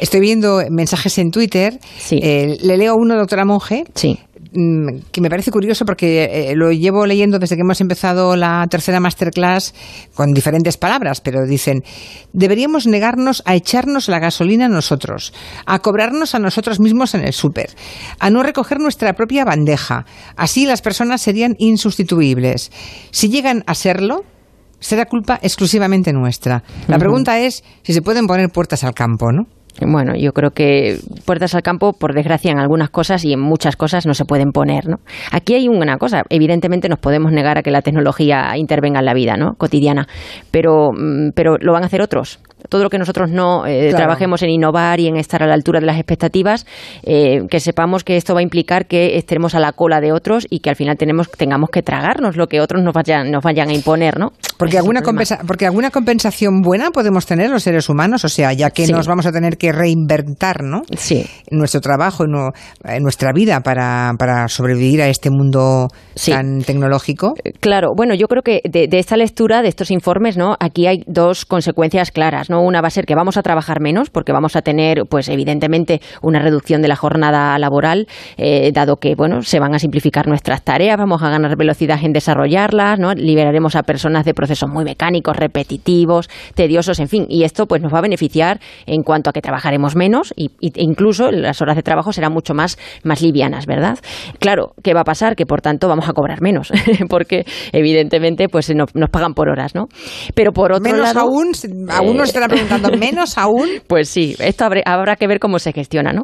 Estoy 0.01 0.21
viendo 0.21 0.61
mensajes 0.71 1.19
en 1.19 1.31
Twitter. 1.31 1.79
Sí. 1.99 2.19
Eh, 2.23 2.57
le 2.63 2.77
leo 2.77 2.95
uno, 2.97 3.17
doctora 3.17 3.45
Monge, 3.45 3.85
Sí. 3.95 4.19
Mm, 4.53 5.11
que 5.13 5.21
me 5.21 5.31
parece 5.31 5.51
curioso 5.51 5.85
porque 5.85 6.51
eh, 6.51 6.57
lo 6.57 6.73
llevo 6.73 7.07
leyendo 7.07 7.39
desde 7.39 7.57
que 7.57 7.63
hemos 7.63 7.81
empezado 7.81 8.37
la 8.37 8.67
tercera 8.69 9.01
masterclass 9.01 9.75
con 10.15 10.33
diferentes 10.33 10.77
palabras, 10.77 11.21
pero 11.21 11.47
dicen, 11.47 11.83
deberíamos 12.33 12.87
negarnos 12.87 13.43
a 13.47 13.55
echarnos 13.55 14.09
la 14.09 14.19
gasolina 14.19 14.69
nosotros, 14.69 15.33
a 15.67 15.79
cobrarnos 15.81 16.35
a 16.35 16.39
nosotros 16.39 16.81
mismos 16.81 17.15
en 17.15 17.25
el 17.25 17.33
súper, 17.33 17.71
a 18.19 18.31
no 18.31 18.43
recoger 18.43 18.81
nuestra 18.81 19.15
propia 19.15 19.45
bandeja. 19.45 20.07
Así 20.37 20.67
las 20.67 20.83
personas 20.83 21.21
serían 21.21 21.57
insustituibles. 21.59 22.71
Si 23.11 23.29
llegan 23.29 23.65
a 23.67 23.75
serlo, 23.75 24.25
será 24.81 25.07
culpa 25.07 25.39
exclusivamente 25.43 26.13
nuestra. 26.13 26.63
La 26.89 26.99
pregunta 26.99 27.39
es 27.41 27.65
si 27.83 27.93
se 27.93 28.03
pueden 28.03 28.27
poner 28.27 28.51
puertas 28.51 28.85
al 28.85 28.95
campo, 28.95 29.33
¿no? 29.33 29.47
Bueno, 29.81 30.15
yo 30.17 30.33
creo 30.33 30.51
que 30.51 30.99
puertas 31.25 31.55
al 31.55 31.63
campo, 31.63 31.93
por 31.93 32.15
desgracia, 32.15 32.51
en 32.51 32.59
algunas 32.59 32.91
cosas 32.91 33.25
y 33.25 33.33
en 33.33 33.41
muchas 33.41 33.77
cosas 33.77 34.07
no 34.07 34.15
se 34.15 34.25
pueden 34.25 34.53
poner, 34.53 34.89
¿no? 34.89 34.97
Aquí 35.33 35.55
hay 35.55 35.69
una 35.69 35.99
cosa, 35.99 36.23
evidentemente 36.31 36.89
nos 36.89 36.99
podemos 36.99 37.33
negar 37.33 37.59
a 37.59 37.63
que 37.63 37.71
la 37.71 37.83
tecnología 37.83 38.57
intervenga 38.57 39.01
en 39.01 39.07
la 39.07 39.15
vida, 39.15 39.37
¿no? 39.37 39.55
Cotidiana, 39.55 40.07
pero, 40.51 40.93
mm, 40.93 41.31
pero 41.35 41.57
lo 41.59 41.73
van 41.73 41.83
a 41.83 41.87
hacer 41.87 42.01
otros. 42.01 42.41
Todo 42.69 42.83
lo 42.83 42.91
que 42.91 42.99
nosotros 42.99 43.31
no 43.31 43.67
eh, 43.67 43.89
Claro. 43.91 43.97
trabajemos 44.05 44.43
en 44.43 44.51
innovar 44.51 45.01
y 45.01 45.07
en 45.09 45.17
estar 45.17 45.43
a 45.43 45.47
la 45.47 45.55
altura 45.55 45.81
de 45.81 45.87
las 45.87 45.97
expectativas, 45.97 46.67
eh, 47.03 47.43
que 47.51 47.61
sepamos 47.61 48.05
que 48.05 48.17
esto 48.17 48.35
va 48.35 48.41
a 48.41 48.43
implicar 48.43 48.87
que 48.87 49.17
estemos 49.17 49.55
a 49.55 49.61
la 49.61 49.73
cola 49.73 50.01
de 50.01 50.13
otros 50.13 50.47
y 50.51 50.61
que 50.61 50.71
al 50.71 50.77
final 50.77 50.97
tenemos, 50.97 51.31
tengamos 51.31 51.71
que 51.71 51.83
tragarnos 51.83 52.37
lo 52.37 52.47
que 52.49 52.61
otros 52.61 52.83
nos 52.83 52.95
vayan, 52.95 53.31
nos 53.31 53.43
vayan 53.43 53.69
a 53.69 53.73
imponer, 53.73 54.19
¿no? 54.19 54.33
Porque 54.59 54.71
Ese 54.77 54.79
alguna, 54.79 55.03
compensa- 55.03 55.41
porque 55.47 55.67
alguna 55.67 55.91
compensación 55.91 56.63
buena 56.63 56.91
podemos 56.91 57.27
tener 57.27 57.51
los 57.51 57.63
seres 57.63 57.89
humanos, 57.89 58.25
o 58.25 58.29
sea, 58.29 58.53
ya 58.53 58.71
que 58.71 58.87
Sí. 58.87 58.93
nos 58.93 59.07
vamos 59.07 59.27
a 59.27 59.33
tener 59.33 59.59
que 59.59 59.73
reinventar, 59.73 60.63
¿no? 60.63 60.83
Sí. 60.97 61.27
Nuestro 61.51 61.81
trabajo, 61.81 62.25
en, 62.25 62.31
nu- 62.33 62.51
en 62.85 63.03
nuestra 63.03 63.33
vida 63.33 63.61
para, 63.61 64.13
para 64.19 64.49
sobrevivir 64.49 65.03
a 65.03 65.09
este 65.09 65.31
mundo 65.31 65.89
Sí. 66.15 66.31
tan 66.33 66.63
tecnológico. 66.63 67.35
Claro, 67.61 67.93
bueno, 67.95 68.15
yo 68.15 68.27
creo 68.29 68.43
que 68.43 68.61
de, 68.65 68.89
de 68.89 68.99
esta 68.99 69.17
lectura, 69.17 69.63
de 69.63 69.69
estos 69.69 69.91
informes, 69.91 70.37
¿no? 70.37 70.57
Aquí 70.61 70.87
hay 70.87 71.03
dos 71.07 71.45
consecuencias 71.45 72.11
claras, 72.11 72.49
¿no? 72.51 72.56
Una 72.61 72.81
va 72.81 72.89
a 72.89 72.91
ser 72.91 73.07
que 73.07 73.15
vamos 73.15 73.37
a 73.37 73.43
trabajar 73.43 73.81
menos, 73.81 74.11
porque 74.11 74.33
vamos 74.33 74.57
a 74.57 74.63
tener, 74.63 75.03
pues 75.09 75.29
evidentemente, 75.29 76.01
una 76.23 76.39
reducción 76.41 76.83
de 76.83 76.89
la 76.89 76.97
jornada 76.97 77.59
laboral, 77.59 78.07
eh, 78.37 78.71
dado 78.73 78.97
que, 78.97 79.15
bueno, 79.15 79.43
se 79.43 79.59
van 79.61 79.75
a 79.75 79.79
simplificar 79.79 80.27
nuestras 80.29 80.63
tareas, 80.63 80.97
vamos 80.97 81.23
a 81.23 81.29
ganar 81.31 81.57
velocidad 81.57 81.99
en 82.03 82.13
desarrollarlas, 82.13 82.99
¿no? 82.99 83.13
Liberaremos 83.15 83.77
a 83.77 83.83
personas 83.83 84.25
de 84.25 84.35
procesos 84.35 84.69
muy 84.71 84.85
mecánicos, 84.85 85.37
repetitivos, 85.37 86.29
tediosos, 86.55 86.99
en 87.01 87.09
fin, 87.09 87.27
y 87.29 87.45
esto, 87.45 87.67
pues, 87.67 87.83
nos 87.83 87.93
va 87.93 87.99
a 87.99 88.03
beneficiar 88.03 88.61
en 88.87 89.03
cuanto 89.03 89.31
a 89.31 89.33
que 89.33 89.41
trabajaremos 89.41 89.97
menos 89.97 90.33
y, 90.37 90.51
y- 90.61 90.69
e 90.75 90.83
incluso 90.83 91.31
las 91.31 91.61
horas 91.63 91.77
de 91.77 91.83
trabajo 91.83 92.13
serán 92.13 92.33
mucho 92.33 92.55
más, 92.55 92.79
más 93.03 93.23
livianas, 93.23 93.67
¿verdad? 93.67 93.99
Claro, 94.39 94.73
¿qué 94.83 94.95
va 94.95 95.01
a 95.01 95.05
pasar? 95.05 95.37
Que 95.37 95.47
por 95.47 95.61
tanto 95.61 95.89
vamos 95.89 96.09
a 96.09 96.13
cobrar 96.13 96.41
menos, 96.43 96.71
porque 97.09 97.45
evidentemente 97.73 98.49
pues 98.49 98.73
nos, 98.75 98.95
nos 98.95 99.11
pagan 99.11 99.35
por 99.35 99.49
horas, 99.49 99.75
¿no? 99.75 99.87
Pero 100.35 100.53
por 100.53 100.73
otro 100.73 100.83
menos 100.83 101.01
lado... 101.01 101.21
aún, 101.21 101.53
aún 101.91 102.17
nos 102.17 102.31
eh, 102.31 102.33
estará 102.39 102.49
preguntando, 102.49 102.91
menos 102.97 103.39
aún. 103.39 103.69
pues 103.87 104.09
sí, 104.09 104.37
esto 104.39 104.65
habrá, 104.65 104.83
habrá 104.85 105.17
que 105.17 105.27
ver 105.27 105.39
cómo 105.39 105.59
se 105.59 105.73
gestiona, 105.73 106.13
¿no? 106.13 106.23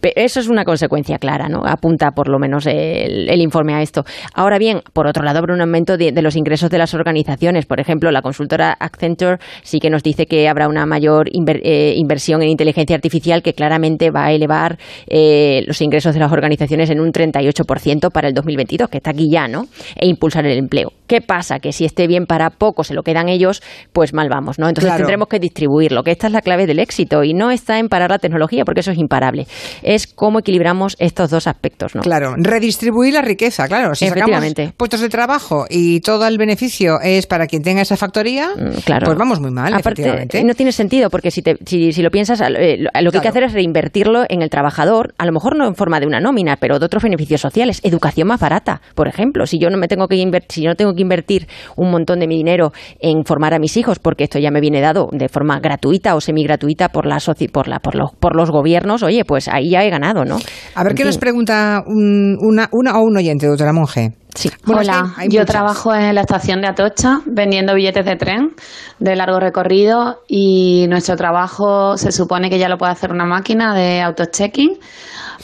Pero 0.00 0.14
eso 0.16 0.40
es 0.40 0.48
una 0.48 0.64
consecuencia 0.64 1.18
clara, 1.18 1.48
¿no? 1.48 1.62
Apunta 1.66 2.10
por 2.12 2.28
lo 2.28 2.38
menos 2.38 2.66
el, 2.66 3.28
el 3.28 3.40
informe 3.40 3.74
a 3.74 3.82
esto. 3.82 4.04
Ahora 4.34 4.58
bien, 4.58 4.80
por 4.92 5.06
otro 5.06 5.22
lado, 5.24 5.38
habrá 5.38 5.54
un 5.54 5.60
aumento 5.60 5.96
de, 5.96 6.12
de 6.12 6.22
los 6.22 6.36
ingresos 6.36 6.70
de 6.70 6.78
las 6.78 6.94
organizaciones. 6.94 7.66
Por 7.66 7.80
ejemplo, 7.80 8.10
la 8.10 8.22
consultora 8.22 8.72
Accenture 8.78 9.38
sí 9.62 9.78
que 9.78 9.90
nos 9.90 10.02
dice 10.02 10.26
que 10.26 10.48
habrá 10.48 10.68
una 10.68 10.86
mayor 10.86 11.28
inver- 11.28 11.60
eh, 11.62 11.94
inversión 11.96 12.42
en 12.42 12.48
inteligencia 12.48 12.96
artificial 12.96 13.42
que 13.42 13.52
claramente 13.54 14.10
va 14.10 14.26
a 14.26 14.32
elevar 14.32 14.78
eh, 15.06 15.62
los 15.66 15.80
ingresos 15.80 16.14
de 16.14 16.20
las 16.20 16.32
organizaciones 16.32 16.90
en 16.90 17.00
un 17.00 17.12
38% 17.12 18.10
para 18.10 18.28
el 18.28 18.34
2022, 18.34 18.88
que 18.88 18.98
está 18.98 19.10
aquí 19.10 19.28
ya, 19.30 19.48
¿no? 19.48 19.64
E 19.96 20.06
impulsar 20.06 20.46
el 20.46 20.58
empleo. 20.58 20.92
¿Qué 21.06 21.20
pasa? 21.20 21.58
Que 21.58 21.72
si 21.72 21.84
esté 21.84 22.06
bien 22.06 22.26
para 22.26 22.50
poco 22.50 22.84
se 22.84 22.94
lo 22.94 23.02
quedan 23.02 23.28
ellos, 23.28 23.62
pues 23.92 24.14
mal 24.14 24.28
vamos, 24.30 24.58
¿no? 24.58 24.68
Entonces 24.68 24.88
Claro. 24.88 25.02
tendremos 25.04 25.28
que 25.28 25.38
distribuirlo, 25.42 26.02
que 26.02 26.12
esta 26.12 26.28
es 26.28 26.32
la 26.32 26.40
clave 26.40 26.66
del 26.66 26.78
éxito 26.78 27.22
y 27.22 27.34
no 27.34 27.50
está 27.50 27.78
en 27.78 27.88
parar 27.88 28.10
la 28.10 28.18
tecnología, 28.18 28.64
porque 28.64 28.80
eso 28.80 28.90
es 28.92 28.98
imparable. 28.98 29.46
Es 29.82 30.06
cómo 30.06 30.38
equilibramos 30.38 30.96
estos 30.98 31.28
dos 31.30 31.46
aspectos, 31.46 31.94
¿no? 31.94 32.00
Claro, 32.00 32.34
redistribuir 32.38 33.12
la 33.12 33.22
riqueza, 33.22 33.68
claro. 33.68 33.94
Si 33.94 34.08
sacamos 34.08 34.42
puestos 34.76 35.00
de 35.00 35.08
trabajo 35.10 35.66
y 35.68 36.00
todo 36.00 36.26
el 36.26 36.38
beneficio 36.38 37.00
es 37.02 37.26
para 37.26 37.46
quien 37.46 37.62
tenga 37.62 37.82
esa 37.82 37.96
factoría, 37.96 38.50
Mm, 38.56 38.80
Claro. 38.84 39.06
pues 39.06 39.18
vamos 39.18 39.40
muy 39.40 39.50
mal, 39.50 39.74
Aparte, 39.74 40.02
efectivamente. 40.02 40.44
no 40.44 40.54
tiene 40.54 40.72
sentido, 40.72 41.10
porque 41.10 41.30
si, 41.30 41.42
te- 41.42 41.56
si, 41.66 41.92
si 41.92 42.02
lo 42.02 42.10
piensas, 42.10 42.40
eh, 42.40 42.78
lo 43.02 43.10
que 43.10 43.18
hay 43.18 43.22
que 43.22 43.28
hacer 43.28 43.42
es 43.44 43.52
reinvertirlo 43.52 44.24
en 44.28 44.42
el 44.42 44.48
trabajador, 44.50 45.14
a 45.18 45.26
lo 45.26 45.32
mejor 45.32 45.56
no 45.56 45.66
en 45.66 45.74
forma 45.74 46.00
de 46.00 46.06
una 46.06 46.20
nómina, 46.20 46.56
pero 46.56 46.78
de 46.78 46.86
otros 46.86 47.02
beneficios 47.02 47.40
sociales. 47.40 47.80
Educación 47.82 48.28
más 48.28 48.40
barata, 48.40 48.80
por 48.94 49.08
ejemplo. 49.08 49.46
Si 49.46 49.58
yo 49.58 49.68
no 49.70 49.76
me 49.78 49.88
tengo 49.88 50.06
que 50.08 50.16
invertir, 50.16 50.52
si 50.52 50.62
yo 50.62 50.68
no 50.70 50.76
tengo 50.76 50.92
que 50.94 51.02
invertir 51.02 51.46
un 51.76 51.90
montón 51.90 52.20
de 52.20 52.26
mi 52.28 52.36
dinero 52.36 52.72
en 53.00 53.24
formar 53.24 53.54
a 53.54 53.58
mis 53.58 53.76
hijos, 53.76 53.98
porque 53.98 54.24
esto 54.24 54.38
ya 54.38 54.50
me 54.50 54.60
viene 54.60 54.80
dado 54.80 55.08
de 55.12 55.28
forma 55.32 55.58
gratuita 55.58 56.14
o 56.14 56.20
semigratuita 56.20 56.90
por 56.90 57.06
la 57.06 57.18
por 57.52 57.66
la 57.68 57.80
por 57.80 57.94
los 57.96 58.12
por 58.12 58.36
los 58.36 58.50
gobiernos, 58.50 59.02
oye, 59.02 59.24
pues 59.24 59.48
ahí 59.48 59.70
ya 59.70 59.82
he 59.82 59.90
ganado, 59.90 60.24
¿no? 60.24 60.38
A 60.76 60.82
ver 60.84 60.92
En 60.92 60.96
qué 60.96 61.04
nos 61.04 61.18
pregunta 61.18 61.82
un- 61.86 62.36
una, 62.40 62.68
una 62.70 62.98
o 62.98 63.02
un 63.02 63.16
oyente, 63.16 63.46
doctora 63.46 63.72
Monge. 63.72 64.12
Sí. 64.34 64.50
Bueno, 64.64 64.80
es 64.82 64.88
Hola, 64.88 65.12
yo 65.28 65.40
muchas. 65.40 65.46
trabajo 65.46 65.94
en 65.94 66.14
la 66.14 66.22
estación 66.22 66.60
de 66.62 66.68
Atocha 66.68 67.20
vendiendo 67.26 67.74
billetes 67.74 68.04
de 68.04 68.16
tren 68.16 68.54
de 68.98 69.14
largo 69.16 69.38
recorrido 69.40 70.20
y 70.26 70.86
nuestro 70.88 71.16
trabajo 71.16 71.96
se 71.96 72.12
supone 72.12 72.48
que 72.48 72.58
ya 72.58 72.68
lo 72.68 72.78
puede 72.78 72.92
hacer 72.92 73.10
una 73.12 73.26
máquina 73.26 73.74
de 73.74 74.00
auto-checking, 74.00 74.78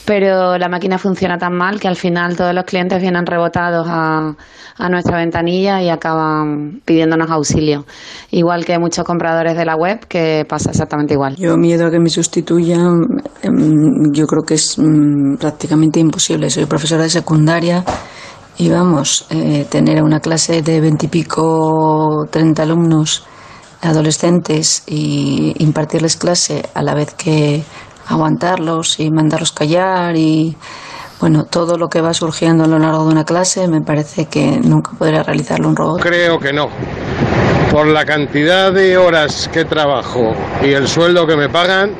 pero 0.05 0.57
la 0.57 0.69
máquina 0.69 0.97
funciona 0.97 1.37
tan 1.37 1.53
mal 1.53 1.79
que 1.79 1.87
al 1.87 1.95
final 1.97 2.35
todos 2.35 2.53
los 2.53 2.63
clientes 2.63 2.99
vienen 3.01 3.25
rebotados 3.25 3.85
a, 3.89 4.35
a 4.77 4.89
nuestra 4.89 5.17
ventanilla 5.17 5.81
y 5.83 5.89
acaban 5.89 6.81
pidiéndonos 6.85 7.29
auxilio. 7.29 7.85
Igual 8.31 8.65
que 8.65 8.79
muchos 8.79 9.03
compradores 9.03 9.55
de 9.55 9.65
la 9.65 9.75
web 9.75 9.99
que 10.07 10.45
pasa 10.47 10.71
exactamente 10.71 11.13
igual. 11.13 11.35
Yo 11.35 11.57
miedo 11.57 11.85
a 11.87 11.91
que 11.91 11.99
me 11.99 12.09
sustituyan, 12.09 13.01
em, 13.43 14.11
yo 14.13 14.25
creo 14.25 14.43
que 14.43 14.55
es 14.55 14.79
mm, 14.79 15.35
prácticamente 15.37 15.99
imposible. 15.99 16.49
Soy 16.49 16.65
profesora 16.65 17.03
de 17.03 17.09
secundaria 17.09 17.83
Y 18.61 18.69
vamos, 18.69 19.25
eh, 19.29 19.65
tener 19.69 20.03
una 20.03 20.19
clase 20.19 20.61
de 20.61 20.81
veintipico, 20.81 22.27
treinta 22.29 22.63
alumnos 22.63 23.23
adolescentes 23.81 24.83
y 24.85 25.55
impartirles 25.59 26.17
clase 26.17 26.63
a 26.73 26.81
la 26.81 26.93
vez 26.93 27.13
que 27.13 27.63
aguantarlos 28.07 28.99
y 28.99 29.11
mandarlos 29.11 29.53
callar 29.53 30.17
y 30.17 30.57
bueno, 31.21 31.45
todo 31.45 31.77
lo 31.77 31.87
que 31.87 32.01
va 32.01 32.13
surgiendo 32.13 32.65
a 32.65 32.67
lo 32.67 32.79
largo 32.79 33.05
de 33.05 33.11
una 33.13 33.23
clase 33.23 33.65
me 33.69 33.79
parece 33.79 34.25
que 34.25 34.59
nunca 34.61 34.91
podría 34.91 35.23
realizarlo 35.23 35.69
un 35.69 35.77
robot. 35.77 36.01
Creo 36.01 36.37
que 36.37 36.51
no. 36.51 36.67
Por 37.71 37.87
la 37.87 38.03
cantidad 38.03 38.73
de 38.73 38.97
horas 38.97 39.49
que 39.53 39.63
trabajo 39.63 40.33
y 40.61 40.73
el 40.73 40.89
sueldo 40.89 41.25
que 41.25 41.37
me 41.37 41.47
pagan, 41.47 41.91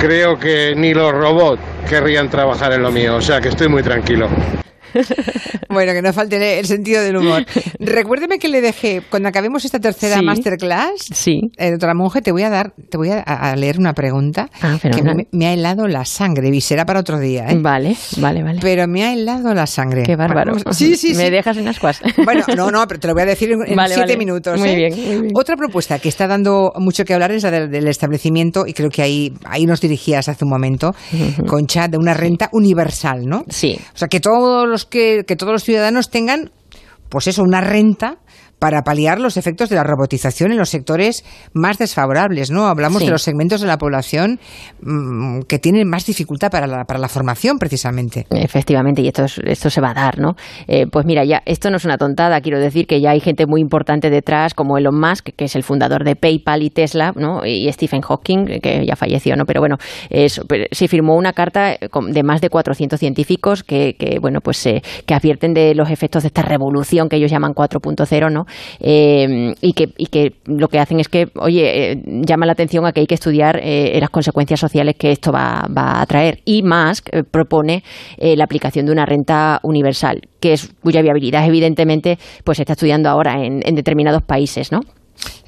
creo 0.00 0.38
que 0.38 0.72
ni 0.76 0.94
los 0.94 1.10
robots 1.10 1.60
querrían 1.88 2.30
trabajar 2.30 2.74
en 2.74 2.82
lo 2.82 2.92
mío. 2.92 3.16
O 3.16 3.20
sea 3.20 3.40
que 3.40 3.48
estoy 3.48 3.68
muy 3.68 3.82
tranquilo. 3.82 4.28
bueno, 5.68 5.92
que 5.92 6.02
no 6.02 6.12
falte 6.12 6.58
el 6.58 6.66
sentido 6.66 7.02
del 7.02 7.16
humor. 7.16 7.44
Recuérdeme 7.78 8.38
que 8.38 8.48
le 8.48 8.60
dejé, 8.60 9.02
cuando 9.10 9.28
acabemos 9.28 9.64
esta 9.64 9.78
tercera 9.78 10.18
Sí. 10.18 10.24
masterclass, 10.24 10.90
Sí. 11.12 11.40
eh, 11.56 11.70
doctora 11.70 11.94
Monge, 11.94 12.22
te 12.22 12.32
voy 12.32 12.42
a 12.42 12.50
dar, 12.50 12.72
te 12.90 12.96
voy 12.96 13.10
a, 13.10 13.20
a 13.20 13.54
leer 13.56 13.78
una 13.78 13.92
pregunta 13.94 14.48
Ah, 14.62 14.78
que 14.80 15.02
me, 15.02 15.26
me 15.32 15.46
ha 15.46 15.52
helado 15.52 15.86
la 15.88 16.04
sangre, 16.04 16.48
y 16.48 16.60
será 16.60 16.84
para 16.84 17.00
otro 17.00 17.18
día, 17.18 17.46
¿eh? 17.50 17.58
Vale, 17.60 17.96
vale, 18.18 18.42
vale. 18.42 18.58
Pero 18.62 18.86
me 18.88 19.04
ha 19.04 19.12
helado 19.12 19.54
la 19.54 19.66
sangre. 19.66 20.02
Qué 20.04 20.16
bárbaro. 20.16 20.52
Vamos- 20.54 20.76
Sí, 20.76 20.96
sí, 20.96 21.08
Me 21.14 21.24
sí. 21.26 21.30
dejas 21.30 21.56
en 21.56 21.68
ascuas. 21.68 22.00
Bueno, 22.24 22.44
no, 22.56 22.70
no, 22.70 22.86
pero 22.86 23.00
te 23.00 23.08
lo 23.08 23.14
voy 23.14 23.22
a 23.22 23.26
decir 23.26 23.52
en, 23.52 23.76
Vale, 23.76 23.94
siete 23.94 24.00
vale. 24.12 24.16
minutos. 24.16 24.58
Muy 24.58 24.70
¿eh? 24.70 24.76
bien, 24.76 24.94
muy 25.06 25.20
bien. 25.22 25.32
Otra 25.34 25.56
propuesta 25.56 25.98
que 25.98 26.08
está 26.08 26.26
dando 26.26 26.72
mucho 26.76 27.04
que 27.04 27.14
hablar 27.14 27.30
es 27.32 27.42
la 27.42 27.50
del, 27.50 27.70
del 27.70 27.88
establecimiento, 27.88 28.66
y 28.66 28.72
creo 28.72 28.90
que 28.90 29.02
ahí, 29.02 29.32
ahí 29.44 29.66
nos 29.66 29.80
dirigías 29.80 30.28
hace 30.28 30.44
un 30.44 30.50
momento, 30.50 30.94
con 31.46 31.66
chat 31.66 31.90
de 31.90 31.98
una 31.98 32.14
renta 32.14 32.48
universal, 32.52 33.26
¿no? 33.26 33.44
Sí. 33.48 33.78
O 33.94 33.98
sea, 33.98 34.08
que 34.08 34.20
todos 34.20 34.68
los 34.68 34.79
que, 34.84 35.24
todos 35.38 35.52
los 35.52 35.64
ciudadanos 35.64 36.10
tengan, 36.10 36.50
pues 37.08 37.26
eso, 37.26 37.42
una 37.42 37.60
renta 37.60 38.18
para 38.60 38.82
paliar 38.82 39.18
los 39.18 39.36
efectos 39.36 39.68
de 39.68 39.74
la 39.76 39.82
robotización 39.82 40.52
en 40.52 40.58
los 40.58 40.68
sectores 40.68 41.24
más 41.54 41.78
desfavorables, 41.78 42.52
¿no? 42.52 42.66
Hablamos 42.68 43.00
Sí. 43.00 43.06
de 43.06 43.10
los 43.10 43.22
segmentos 43.22 43.60
de 43.60 43.66
la 43.66 43.78
población 43.78 44.38
mm, 44.82 45.40
que 45.48 45.58
tienen 45.58 45.88
más 45.88 46.06
dificultad 46.06 46.50
para 46.50 46.66
la, 46.68 46.84
para 46.84 47.00
la 47.00 47.08
formación, 47.08 47.58
precisamente. 47.58 48.26
Efectivamente, 48.30 49.02
y 49.02 49.08
esto, 49.08 49.24
es- 49.24 49.40
esto 49.44 49.68
se 49.70 49.80
va 49.80 49.90
a 49.90 49.94
dar, 49.94 50.18
¿no? 50.20 50.34
Eh, 50.68 50.86
pues 50.92 51.04
mira, 51.06 51.24
ya 51.24 51.42
esto 51.46 51.70
no 51.70 51.78
es 51.78 51.84
una 51.84 51.96
tontada, 51.98 52.40
quiero 52.40 52.60
decir 52.60 52.86
que 52.86 53.00
ya 53.00 53.10
hay 53.10 53.20
gente 53.20 53.46
muy 53.46 53.60
importante 53.60 54.10
detrás, 54.10 54.54
como 54.54 54.78
Elon 54.78 54.98
Musk, 55.00 55.30
que 55.36 55.46
es 55.46 55.56
el 55.56 55.62
fundador 55.62 56.04
de 56.04 56.14
PayPal 56.14 56.62
y 56.62 56.70
Tesla, 56.70 57.12
¿no? 57.16 57.44
Y 57.44 57.70
Stephen 57.72 58.02
Hawking, 58.02 58.60
que 58.62 58.84
ya 58.86 58.94
falleció, 58.94 59.34
¿no? 59.36 59.44
Pero 59.46 59.60
bueno, 59.60 59.76
se 60.10 60.88
firmó 60.88 61.16
una 61.16 61.32
carta 61.32 61.72
eh, 61.72 61.78
de 62.08 62.22
más 62.22 62.40
de 62.40 62.50
400 62.50 62.98
científicos 62.98 63.62
que, 63.64 63.96
que, 63.98 64.18
bueno, 64.20 64.40
pues 64.40 64.64
eh, 64.66 64.82
que 65.06 65.14
advierten 65.14 65.54
de 65.54 65.74
los 65.74 65.90
efectos 65.90 66.22
de 66.22 66.28
esta 66.28 66.42
revolución 66.42 67.08
que 67.08 67.16
ellos 67.16 67.30
llaman 67.30 67.52
4.0, 67.54 68.30
¿no? 68.30 68.44
Eh, 68.80 69.52
y, 69.60 69.72
que, 69.72 69.86
y 69.96 70.06
que 70.06 70.34
lo 70.46 70.68
que 70.68 70.78
hacen 70.78 71.00
es 71.00 71.08
que, 71.08 71.28
oye, 71.36 71.92
eh, 71.92 72.02
llama 72.26 72.46
la 72.46 72.52
atención 72.52 72.86
a 72.86 72.92
que 72.92 73.00
hay 73.00 73.06
que 73.06 73.14
estudiar 73.14 73.60
eh, 73.62 73.98
las 74.00 74.10
consecuencias 74.10 74.60
sociales 74.60 74.94
que 74.98 75.10
esto 75.12 75.32
va, 75.32 75.66
va 75.76 76.00
a 76.00 76.06
traer. 76.06 76.40
Y 76.44 76.62
Musk 76.62 77.08
eh, 77.12 77.22
propone 77.22 77.82
eh, 78.18 78.36
la 78.36 78.44
aplicación 78.44 78.86
de 78.86 78.92
una 78.92 79.06
renta 79.06 79.60
universal, 79.62 80.20
que 80.40 80.52
es 80.52 80.72
cuya 80.82 81.02
viabilidad, 81.02 81.46
evidentemente, 81.46 82.18
pues 82.44 82.56
se 82.56 82.62
está 82.62 82.72
estudiando 82.72 83.08
ahora 83.08 83.44
en, 83.44 83.60
en 83.64 83.74
determinados 83.74 84.22
países, 84.22 84.72
¿no? 84.72 84.80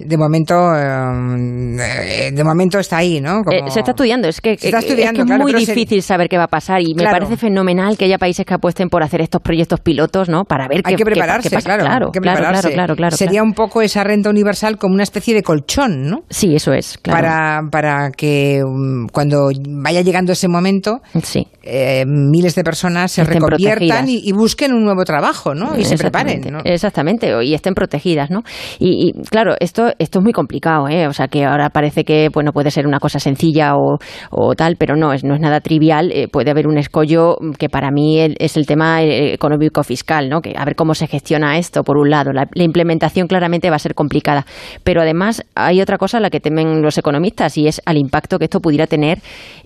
De 0.05 0.17
momento, 0.17 0.55
eh, 0.77 2.31
de 2.33 2.45
momento 2.45 2.79
está 2.79 2.99
ahí, 2.99 3.21
¿no? 3.21 3.43
Como- 3.43 3.57
Eh, 3.57 3.71
se 3.71 3.81
está 3.81 3.93
estudiando, 3.93 4.29
es 4.29 4.41
que, 4.41 4.53
está 4.53 4.79
es 4.79 4.85
que 4.85 5.25
muy 5.25 5.53
se- 5.53 5.59
difícil 5.73 6.03
saber 6.03 6.29
qué 6.29 6.37
va 6.39 6.45
a 6.45 6.49
pasar 6.49 6.81
y 6.83 6.95
me 6.95 7.05
parece 7.05 7.37
fenomenal 7.37 7.97
que 7.97 8.05
haya 8.07 8.19
países 8.19 8.45
que 8.47 8.55
apuesten 8.55 8.89
por 8.89 9.03
hacer 9.03 9.21
estos 9.21 9.41
proyectos 9.41 9.81
pilotos, 9.81 10.29
¿no? 10.29 10.45
Para 10.45 10.69
ver 10.69 10.79
Hay 10.85 10.93
qué, 10.95 10.97
que 10.97 10.97
qué- 10.99 11.05
prepararse, 11.05 11.49
qué 11.51 11.57
pasa. 11.57 11.65
claro, 11.67 11.85
claro, 11.85 12.07
hay 12.07 12.13
que 12.13 12.21
prepararse. 12.21 12.61
claro, 12.63 12.75
claro, 12.75 12.97
claro, 12.97 13.17
Sería 13.17 13.43
un 13.43 13.53
poco 13.55 13.83
esa 13.83 14.05
renta 14.05 14.31
universal 14.31 14.77
como 14.79 14.95
una 14.95 15.03
especie 15.03 15.35
de 15.35 15.43
colchón, 15.43 16.09
¿no? 16.09 16.25
Sí, 16.31 16.55
eso 16.55 16.73
es. 16.73 16.99
Para, 16.99 17.61
para 17.71 18.11
que 18.11 18.63
um, 18.65 19.07
cuando 19.09 19.51
vaya 19.69 20.01
llegando 20.03 20.33
ese 20.33 20.49
momento, 20.49 21.01
Sí. 21.23 21.47
eh, 21.63 22.05
miles 22.07 22.55
de 22.55 22.65
personas 22.65 23.13
se 23.13 23.23
Estén 23.23 23.35
reconviertan 23.41 24.09
y, 24.09 24.21
y 24.25 24.33
busquen 24.33 24.73
un 24.73 24.85
nuevo 24.85 25.05
trabajo, 25.05 25.55
¿no? 25.55 25.77
Y 25.79 25.85
se 25.85 25.97
preparen. 25.97 26.43
Exactamente, 26.65 27.33
y 27.45 27.55
estén 27.55 27.75
protegidas, 27.75 28.31
¿no? 28.31 28.43
Y, 28.79 29.13
y, 29.17 29.23
claro, 29.29 29.55
esto, 29.61 29.92
esto 29.99 30.19
es 30.19 30.23
muy 30.23 30.33
complicado, 30.33 30.89
¿eh? 30.89 31.07
O 31.07 31.13
sea, 31.13 31.29
que 31.29 31.45
ahora 31.45 31.71
parece 31.71 32.05
que, 32.05 32.29
bueno, 32.33 32.53
puede 32.53 32.71
ser 32.71 32.87
una 32.87 32.99
cosa 32.99 33.19
sencilla 33.19 33.75
o, 33.77 33.99
o 34.31 34.55
tal, 34.55 34.77
pero 34.77 34.97
no, 34.97 35.13
es, 35.13 35.25
no 35.25 35.35
es 35.35 35.41
nada 35.41 35.61
trivial. 35.61 36.11
eh, 36.13 36.29
puede 36.29 36.51
haber 36.51 36.67
un 36.67 36.79
escollo 36.79 37.37
que 37.59 37.69
para 37.69 37.91
mí 37.91 38.21
es 38.21 38.57
el 38.57 38.67
tema 38.67 39.03
eh, 39.03 39.33
económico-fiscal, 39.35 40.29
¿no? 40.29 40.41
Que 40.41 40.55
a 40.57 40.65
ver 40.65 40.75
cómo 40.77 40.95
se 40.95 41.07
gestiona 41.07 41.59
esto, 41.59 41.83
por 41.85 41.97
un 41.99 42.11
lado. 42.11 42.33
La, 42.33 42.47
la 42.55 42.63
implementación 42.65 43.27
claramente 43.27 43.71
va 43.71 43.77
a 43.77 43.79
ser 43.79 43.95
complicada. 43.95 44.45
Pero 44.85 45.01
además 45.03 45.45
hay 45.55 45.81
otra 45.81 45.99
cosa 45.99 46.19
a 46.19 46.21
la 46.21 46.31
que 46.31 46.41
temen 46.41 46.83
los 46.83 46.99
economistas 46.99 47.57
y 47.59 47.67
es 47.67 47.81
al 47.87 47.97
impacto 47.97 48.39
que 48.39 48.45
esto 48.45 48.61
pudiera 48.61 48.87
tener 48.87 49.19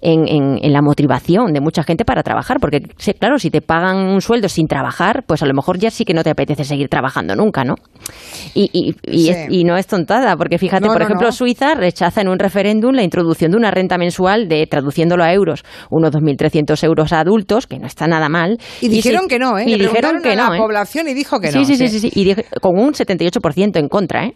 en, 0.02 0.26
en- 0.28 0.58
en 0.62 0.72
la 0.72 0.82
motivación 0.82 1.52
de 1.52 1.60
mucha 1.60 1.82
gente 1.82 2.04
para 2.04 2.22
trabajar. 2.22 2.58
Porque, 2.60 2.80
claro, 3.18 3.38
si 3.38 3.50
te 3.50 3.60
pagan 3.60 3.96
un 3.96 4.20
sueldo 4.20 4.48
sin 4.48 4.66
trabajar, 4.66 5.24
pues 5.26 5.42
a 5.42 5.46
lo 5.46 5.54
mejor 5.54 5.78
ya 5.78 5.90
sí 5.90 6.04
que 6.04 6.14
no 6.14 6.22
te 6.22 6.30
apetece 6.30 6.64
seguir 6.64 6.88
trabajando 6.88 7.34
nunca, 7.36 7.64
¿no? 7.64 7.74
Y, 8.54 8.70
y, 8.72 8.94
y, 9.10 9.18
Sí. 9.26 9.30
es- 9.30 9.46
y 9.50 9.64
no 9.64 9.76
es 9.76 9.86
porque 10.38 10.58
fíjate, 10.58 10.86
No, 10.86 10.92
por 10.92 11.00
no, 11.00 11.04
ejemplo, 11.06 11.28
no. 11.28 11.32
Suiza 11.32 11.74
rechaza 11.74 12.20
en 12.20 12.28
un 12.28 12.38
referéndum 12.38 12.94
la 12.94 13.02
introducción 13.02 13.50
de 13.50 13.56
una 13.56 13.70
renta 13.70 13.98
mensual 13.98 14.48
de, 14.48 14.66
traduciéndolo 14.66 15.22
a 15.24 15.32
euros, 15.32 15.64
unos 15.90 16.10
2.300 16.12 16.82
euros 16.84 17.12
a 17.12 17.20
adultos, 17.20 17.66
que 17.66 17.78
no 17.78 17.86
está 17.86 18.06
nada 18.06 18.28
mal. 18.28 18.58
Y 18.80 18.88
dijeron 18.88 19.28
que 19.28 19.38
no, 19.38 19.58
¿eh? 19.58 19.64
Y 19.66 19.76
Le 19.76 19.84
dijeron 19.88 20.22
que 20.22 20.32
a 20.32 20.36
no, 20.36 20.50
la 20.50 20.56
¿eh? 20.56 20.58
población 20.60 21.08
y 21.08 21.14
dijo 21.14 21.40
que 21.40 21.52
sí, 21.52 21.58
no. 21.58 21.64
Sí, 21.64 21.76
sí, 21.76 21.88
sí, 21.88 22.00
sí, 22.00 22.10
y 22.14 22.34
con 22.60 22.78
un 22.78 22.92
78% 22.92 23.76
en 23.78 23.88
contra, 23.88 24.26
¿eh? 24.26 24.34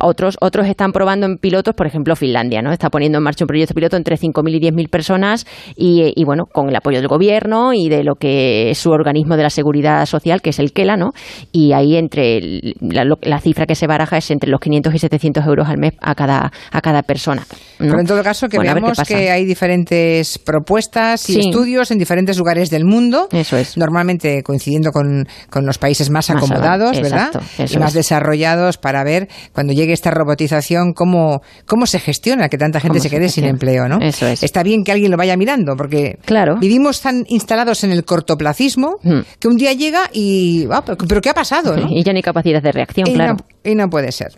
Otros, 0.00 0.36
otros 0.40 0.66
están 0.66 0.92
probando 0.92 1.26
en 1.26 1.36
pilotos, 1.38 1.74
por 1.74 1.86
ejemplo, 1.86 2.16
Finlandia, 2.16 2.62
¿no? 2.62 2.72
Está 2.72 2.90
poniendo 2.90 3.18
en 3.18 3.24
marcha 3.24 3.44
un 3.44 3.48
proyecto 3.48 3.74
piloto 3.74 3.96
entre 3.96 4.16
5.000 4.16 4.54
y 4.56 4.60
10.000 4.60 4.88
personas 4.90 5.46
y, 5.76 6.12
y, 6.14 6.24
bueno, 6.24 6.44
con 6.46 6.68
el 6.68 6.76
apoyo 6.76 6.98
del 6.98 7.08
gobierno 7.08 7.72
y 7.72 7.88
de 7.88 8.04
lo 8.04 8.14
que 8.14 8.70
es 8.70 8.78
su 8.78 8.90
organismo 8.90 9.36
de 9.36 9.42
la 9.44 9.50
seguridad 9.50 10.04
social, 10.06 10.40
que 10.42 10.50
es 10.50 10.58
el 10.58 10.72
KELA, 10.72 10.96
¿no? 10.96 11.10
Y 11.52 11.72
ahí 11.72 11.96
entre 11.96 12.38
el- 12.38 12.74
la, 12.80 13.04
la 13.22 13.40
cifra 13.40 13.66
que 13.66 13.74
se 13.74 13.86
baraja 13.86 14.16
es 14.18 14.30
entre 14.30 14.50
los 14.50 14.60
500 14.60 14.94
y 14.94 14.98
700 15.02 15.44
euros 15.46 15.68
al 15.68 15.76
mes 15.78 15.92
a 16.00 16.14
cada, 16.14 16.50
a 16.70 16.80
cada 16.80 17.02
persona. 17.02 17.46
¿no? 17.78 17.86
Pero 17.88 18.00
en 18.00 18.06
todo 18.06 18.22
caso, 18.22 18.48
que 18.48 18.56
Bueno, 18.56 18.74
veamos 18.74 18.98
que 19.06 19.30
hay 19.30 19.44
diferentes 19.44 20.38
propuestas 20.38 21.28
y 21.28 21.34
Sí. 21.34 21.40
estudios 21.48 21.90
en 21.90 21.98
diferentes 21.98 22.38
lugares 22.38 22.70
del 22.70 22.84
mundo. 22.84 23.28
Eso 23.32 23.56
es. 23.56 23.76
Normalmente 23.76 24.42
coincidiendo 24.42 24.90
con, 24.92 25.26
con 25.50 25.66
los 25.66 25.78
países 25.78 26.08
más, 26.10 26.28
Más 26.30 26.36
acomodados, 26.36 27.00
¿verdad? 27.00 27.30
y 27.58 27.76
más 27.78 27.90
es. 27.90 27.94
desarrollados 27.94 28.78
para 28.78 29.02
ver 29.04 29.28
cuando 29.52 29.72
llegue 29.72 29.92
esta 29.92 30.10
robotización 30.10 30.92
cómo, 30.94 31.42
cómo 31.66 31.86
se 31.86 31.98
gestiona 31.98 32.48
que 32.48 32.58
tanta 32.58 32.80
gente 32.80 32.98
se 33.00 33.08
se 33.08 33.10
quede 33.10 33.28
sin 33.28 33.44
empleo, 33.44 33.88
¿no? 33.88 33.98
Eso 34.00 34.26
es. 34.26 34.42
Está 34.42 34.62
bien 34.62 34.84
que 34.84 34.92
alguien 34.92 35.10
lo 35.10 35.16
vaya 35.16 35.36
mirando 35.36 35.74
porque 35.76 36.18
Claro. 36.24 36.56
vivimos 36.60 37.00
tan 37.00 37.24
instalados 37.28 37.82
en 37.84 37.90
el 37.92 38.04
cortoplacismo 38.04 38.96
Hmm. 39.02 39.20
que 39.40 39.48
un 39.48 39.56
día 39.56 39.72
llega 39.72 40.08
y... 40.12 40.66
ah, 40.70 40.82
pero, 40.86 40.96
pero 41.08 41.20
¿qué 41.20 41.30
ha 41.30 41.34
pasado? 41.34 41.76
¿no? 41.76 41.88
Y 41.90 42.02
ya 42.04 42.12
no 42.12 42.16
hay 42.18 42.22
capacidad 42.22 42.62
de 42.62 42.70
reacción, 42.72 43.08
Y 43.08 43.14
claro. 43.14 43.34
no- 43.34 43.70
y 43.70 43.74
no 43.74 43.88
puede 43.90 44.12
ser. 44.12 44.32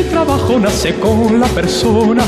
El 0.00 0.08
trabajo 0.08 0.58
nace 0.58 0.94
con 0.94 1.38
la 1.38 1.46
persona, 1.48 2.24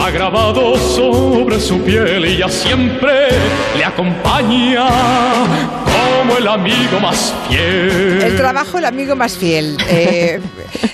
va 0.00 0.10
grabado 0.10 0.74
sobre 0.78 1.60
su 1.60 1.78
piel 1.82 2.24
y 2.24 2.38
ya 2.38 2.48
siempre 2.48 3.28
le 3.76 3.84
acompaña 3.84 4.86
como 6.18 6.38
el 6.38 6.48
amigo 6.48 6.98
más 7.02 7.34
fiel. 7.48 8.22
El 8.22 8.36
trabajo, 8.36 8.78
el 8.78 8.86
amigo 8.86 9.14
más 9.16 9.36
fiel. 9.36 9.76
Eh, 9.88 10.40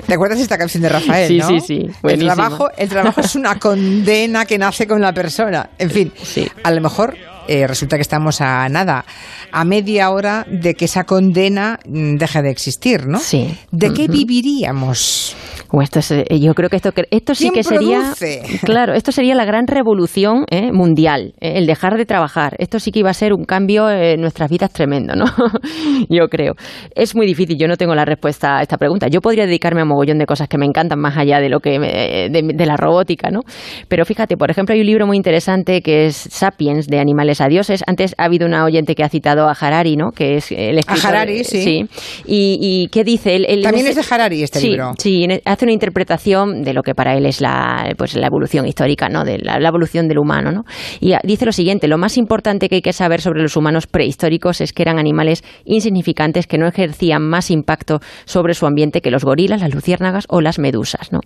¿Te 0.06 0.14
acuerdas 0.14 0.40
esta 0.40 0.58
canción 0.58 0.82
de 0.82 0.88
Rafael? 0.88 1.28
Sí, 1.28 1.38
no? 1.38 1.48
sí, 1.48 1.60
sí, 1.60 1.90
El 2.02 2.18
trabajo, 2.18 2.68
el 2.76 2.88
trabajo 2.88 3.20
es 3.20 3.36
una 3.36 3.58
condena 3.60 4.44
que 4.46 4.58
nace 4.58 4.88
con 4.88 5.00
la 5.00 5.12
persona. 5.12 5.70
En 5.78 5.90
fin, 5.90 6.12
Sí. 6.20 6.48
a 6.64 6.72
lo 6.72 6.80
mejor 6.80 7.16
eh, 7.50 7.66
resulta 7.66 7.96
que 7.96 8.02
estamos 8.02 8.40
a 8.40 8.68
nada, 8.68 9.04
a 9.50 9.64
media 9.64 10.10
hora 10.10 10.46
de 10.48 10.74
que 10.74 10.84
esa 10.84 11.04
condena 11.04 11.78
mm, 11.84 12.14
deje 12.16 12.42
de 12.42 12.50
existir, 12.50 13.06
¿no? 13.08 13.18
Sí. 13.18 13.54
¿De 13.72 13.92
qué 13.92 14.06
viviríamos? 14.06 15.36
O 15.72 15.82
esto 15.82 15.98
es, 16.00 16.10
eh, 16.10 16.24
yo 16.40 16.54
creo 16.54 16.68
que 16.68 16.76
esto, 16.76 16.92
esto 17.10 17.34
sí 17.34 17.50
¿Quién 17.50 17.54
que 17.54 17.62
sería. 17.64 18.12
Claro, 18.64 18.94
esto 18.94 19.12
sería 19.12 19.34
la 19.34 19.44
gran 19.44 19.66
revolución 19.66 20.44
eh, 20.50 20.72
mundial, 20.72 21.34
eh, 21.40 21.54
el 21.56 21.66
dejar 21.66 21.96
de 21.96 22.06
trabajar. 22.06 22.54
Esto 22.58 22.78
sí 22.78 22.90
que 22.92 23.00
iba 23.00 23.10
a 23.10 23.14
ser 23.14 23.32
un 23.32 23.44
cambio 23.44 23.90
en 23.90 24.20
nuestras 24.20 24.50
vidas 24.50 24.70
tremendo, 24.72 25.14
¿no? 25.14 25.24
yo 26.08 26.28
creo. 26.28 26.54
Es 26.94 27.14
muy 27.14 27.26
difícil, 27.26 27.56
yo 27.58 27.66
no 27.68 27.76
tengo 27.76 27.94
la 27.94 28.04
respuesta 28.04 28.58
a 28.58 28.62
esta 28.62 28.76
pregunta. 28.78 29.08
Yo 29.08 29.20
podría 29.20 29.46
dedicarme 29.46 29.80
a 29.80 29.84
un 29.84 29.88
mogollón 29.90 30.18
de 30.18 30.26
cosas 30.26 30.48
que 30.48 30.58
me 30.58 30.66
encantan 30.66 30.98
más 31.00 31.16
allá 31.16 31.40
de 31.40 31.48
lo 31.48 31.60
que 31.60 31.78
me- 31.78 32.28
de, 32.30 32.42
de 32.54 32.66
la 32.66 32.76
robótica, 32.76 33.30
¿no? 33.30 33.40
Pero 33.88 34.04
fíjate, 34.04 34.36
por 34.36 34.50
ejemplo, 34.50 34.74
hay 34.74 34.80
un 34.80 34.86
libro 34.86 35.06
muy 35.06 35.16
interesante 35.16 35.82
que 35.82 36.06
es 36.06 36.16
Sapiens, 36.16 36.86
de 36.86 36.98
animales 36.98 37.39
a 37.40 37.48
dioses. 37.48 37.82
Antes 37.86 38.14
ha 38.18 38.24
habido 38.24 38.46
una 38.46 38.64
oyente 38.64 38.94
que 38.94 39.04
ha 39.04 39.08
citado 39.08 39.48
a 39.48 39.52
Harari, 39.52 39.96
¿no? 39.96 40.10
Que 40.10 40.36
es 40.36 40.50
el 40.52 40.78
escritor. 40.78 41.10
Harari, 41.10 41.44
sí. 41.44 41.84
Y, 42.26 42.58
y 42.60 42.88
¿qué 42.88 43.04
dice? 43.04 43.36
Él, 43.36 43.62
También 43.62 43.86
es 43.86 43.96
de 43.96 44.02
Harari 44.08 44.42
este 44.42 44.58
sí, 44.58 44.68
libro. 44.70 44.92
Sí, 44.98 45.24
e- 45.24 45.42
ha 45.44 45.60
hace 45.60 45.66
una 45.66 45.72
interpretación 45.72 46.62
de 46.62 46.72
lo 46.72 46.82
que 46.82 46.94
para 46.94 47.16
él 47.16 47.26
es 47.26 47.42
la, 47.42 47.92
pues, 47.98 48.16
la 48.16 48.26
evolución 48.26 48.66
histórica, 48.66 49.10
¿no? 49.10 49.24
De 49.24 49.38
la, 49.38 49.58
la 49.58 49.68
evolución 49.68 50.08
del 50.08 50.18
humano, 50.18 50.52
¿no? 50.52 50.64
Y 51.00 51.14
dice 51.24 51.44
lo 51.44 51.52
siguiente, 51.52 51.86
lo 51.86 51.98
más 51.98 52.16
importante 52.16 52.70
que 52.70 52.76
hay 52.76 52.82
que 52.82 52.94
saber 52.94 53.20
sobre 53.20 53.42
los 53.42 53.56
humanos 53.56 53.86
prehistóricos 53.86 54.62
es 54.62 54.72
que 54.72 54.82
eran 54.82 54.98
animales 54.98 55.44
insignificantes 55.66 56.46
que 56.46 56.56
no 56.56 56.66
ejercían 56.66 57.22
más 57.22 57.50
impacto 57.50 58.00
sobre 58.24 58.54
su 58.54 58.66
ambiente 58.66 59.02
que 59.02 59.10
los 59.10 59.22
gorilas, 59.22 59.60
las 59.60 59.74
luciérnagas 59.74 60.24
o 60.28 60.40
las 60.40 60.58
medusas, 60.58 61.12
¿no? 61.12 61.20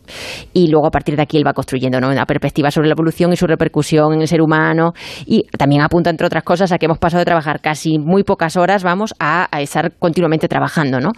Y 0.52 0.68
luego 0.68 0.88
a 0.88 0.90
partir 0.90 1.14
de 1.14 1.22
aquí 1.22 1.36
él 1.36 1.46
va 1.46 1.52
construyendo 1.52 2.00
¿no? 2.00 2.08
una 2.08 2.26
perspectiva 2.26 2.70
sobre 2.70 2.88
la 2.88 2.92
evolución 2.92 3.32
y 3.32 3.36
su 3.36 3.46
repercusión 3.46 4.14
en 4.14 4.20
el 4.22 4.28
ser 4.28 4.40
humano 4.40 4.92
y 5.26 5.44
también 5.56 5.82
apunta, 5.94 6.10
entre 6.10 6.26
otras 6.26 6.42
cosas, 6.42 6.72
a 6.72 6.78
que 6.78 6.86
hemos 6.86 6.98
pasado 6.98 7.20
de 7.20 7.24
trabajar 7.24 7.60
casi 7.60 8.00
muy 8.00 8.24
pocas 8.24 8.56
horas, 8.56 8.82
vamos, 8.82 9.14
a, 9.20 9.46
a 9.56 9.62
estar 9.62 9.92
continuamente 9.96 10.48
trabajando, 10.48 10.98
¿no? 10.98 11.12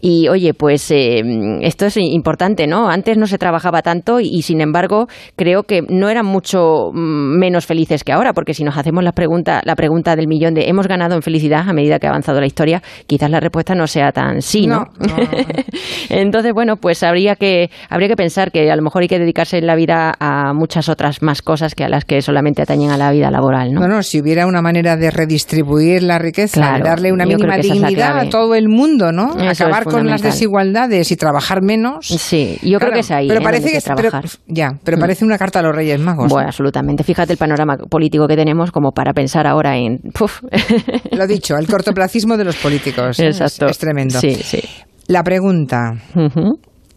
Y 0.00 0.28
oye, 0.28 0.54
pues 0.54 0.90
eh, 0.90 1.20
esto 1.60 1.84
es 1.84 1.98
importante, 1.98 2.66
¿no? 2.66 2.88
Antes 2.88 3.18
no 3.18 3.26
se 3.26 3.36
trabajaba 3.36 3.82
tanto 3.82 4.20
y, 4.20 4.30
y, 4.32 4.40
sin 4.40 4.62
embargo 4.62 5.08
creo 5.36 5.64
que 5.64 5.82
no 5.90 6.08
eran 6.08 6.24
mucho 6.24 6.90
mm, 6.90 7.38
menos 7.38 7.66
felices 7.66 8.02
que 8.02 8.12
ahora, 8.12 8.32
porque 8.32 8.54
si 8.54 8.64
nos 8.64 8.78
hacemos 8.78 9.04
la 9.04 9.12
pregunta, 9.12 9.60
la 9.62 9.76
pregunta 9.76 10.16
del 10.16 10.26
millón 10.26 10.54
de 10.54 10.70
¿hemos 10.70 10.88
ganado 10.88 11.16
en 11.16 11.22
felicidad 11.22 11.68
a 11.68 11.74
medida 11.74 11.98
que 11.98 12.06
ha 12.06 12.10
avanzado 12.10 12.40
la 12.40 12.46
historia? 12.46 12.82
Quizás 13.06 13.30
la 13.30 13.40
respuesta 13.40 13.74
no 13.74 13.86
sea 13.86 14.10
tan 14.12 14.40
sí, 14.40 14.66
¿no? 14.66 14.86
No, 15.00 15.16
no, 15.16 15.16
no. 15.16 15.28
Entonces, 16.08 16.54
bueno, 16.54 16.76
pues 16.76 17.02
habría 17.02 17.36
que, 17.36 17.68
habría 17.90 18.08
que 18.08 18.16
pensar 18.16 18.50
que 18.52 18.70
a 18.70 18.76
lo 18.76 18.82
mejor 18.82 19.02
hay 19.02 19.08
que 19.08 19.18
dedicarse 19.18 19.58
en 19.58 19.66
la 19.66 19.74
vida 19.74 20.14
a 20.18 20.54
muchas 20.54 20.88
otras 20.88 21.20
más 21.20 21.42
cosas 21.42 21.74
que 21.74 21.84
a 21.84 21.90
las 21.90 22.06
que 22.06 22.22
solamente 22.22 22.62
atañen 22.62 22.90
a 22.90 22.96
la 22.96 23.12
vida 23.12 23.30
laboral, 23.30 23.74
no, 23.74 24.02
si 24.14 24.20
hubiera 24.20 24.46
una 24.46 24.62
manera 24.62 24.96
de 24.96 25.10
redistribuir 25.10 26.04
la 26.04 26.20
riqueza, 26.20 26.60
Claro, 26.60 26.84
darle 26.84 27.10
una 27.12 27.26
mínima 27.26 27.56
es 27.56 27.62
dignidad 27.68 28.16
a 28.16 28.28
todo 28.28 28.54
el 28.54 28.68
mundo, 28.68 29.10
¿no? 29.10 29.32
Eso 29.32 29.50
es 29.50 29.60
Acabar 29.60 29.82
con 29.84 30.06
las 30.06 30.22
desigualdades 30.22 31.10
y 31.10 31.16
trabajar 31.16 31.62
menos. 31.62 32.06
Sí, 32.06 32.56
yo 32.62 32.78
creo 32.78 32.92
que 32.92 33.00
es 33.00 33.10
ahí. 33.10 33.26
Pero 33.26 33.40
¿eh? 33.40 33.42
parece 33.42 33.72
que, 33.72 33.80
pero- 33.84 34.10
trabajar. 34.10 34.30
ya, 34.46 34.70
pero 34.84 34.98
Mm. 34.98 35.00
parece 35.00 35.24
una 35.24 35.36
carta 35.36 35.58
a 35.58 35.62
los 35.62 35.74
Reyes 35.74 35.98
Magos. 35.98 36.28
Bueno, 36.30 36.46
absolutamente. 36.46 37.02
Fíjate 37.02 37.32
el 37.32 37.38
panorama 37.38 37.76
político 37.76 38.28
que 38.28 38.36
tenemos 38.36 38.70
como 38.70 38.92
para 38.92 39.12
pensar 39.12 39.48
ahora 39.48 39.76
en... 39.76 39.98
puf. 40.14 40.42
Lo 41.10 41.26
dicho, 41.26 41.56
el 41.56 41.66
cortoplacismo 41.66 42.36
de 42.36 42.44
los 42.44 42.54
políticos. 42.54 43.18
¿eh? 43.18 43.30
Es- 43.30 43.40
Exacto. 43.40 43.66
Es, 43.66 43.78
tremendo. 43.78 44.20
Sí, 44.20 44.36
sí. 44.36 44.60
La 45.08 45.24
pregunta 45.24 45.94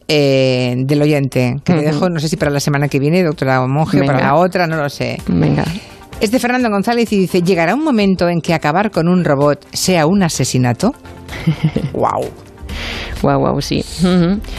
eh, 0.08 0.75
del 0.77 1.01
oyente, 1.01 1.56
que 1.63 1.73
le 1.73 1.80
Ujú. 1.80 1.88
dejo, 1.88 2.10
no 2.10 2.19
sé 2.19 2.30
si 2.30 2.38
para 2.38 2.51
la 2.51 2.60
semana 2.60 2.88
que 2.88 2.99
viene, 2.99 3.23
doctora 3.23 3.65
Monje, 3.65 3.99
Venga. 4.01 4.13
para 4.13 4.25
la 4.27 4.36
otra, 4.36 4.67
no 4.67 4.77
lo 4.77 4.88
sé. 4.89 5.17
Venga. 5.27 5.65
Es 6.19 6.32
de 6.32 6.39
Fernando 6.39 6.69
González 6.69 7.12
y 7.13 7.19
dice, 7.19 7.41
¿llegará 7.43 7.75
un 7.75 7.84
momento 7.84 8.27
en 8.27 8.41
que 8.41 8.53
acabar 8.53 8.89
con 8.89 9.08
un 9.08 9.23
robot 9.23 9.65
sea 9.71 10.08
un 10.08 10.23
asesinato? 10.23 10.93
wow. 11.93 12.27
Guau, 13.21 13.39
guau, 13.39 13.62
sí. 13.62 13.84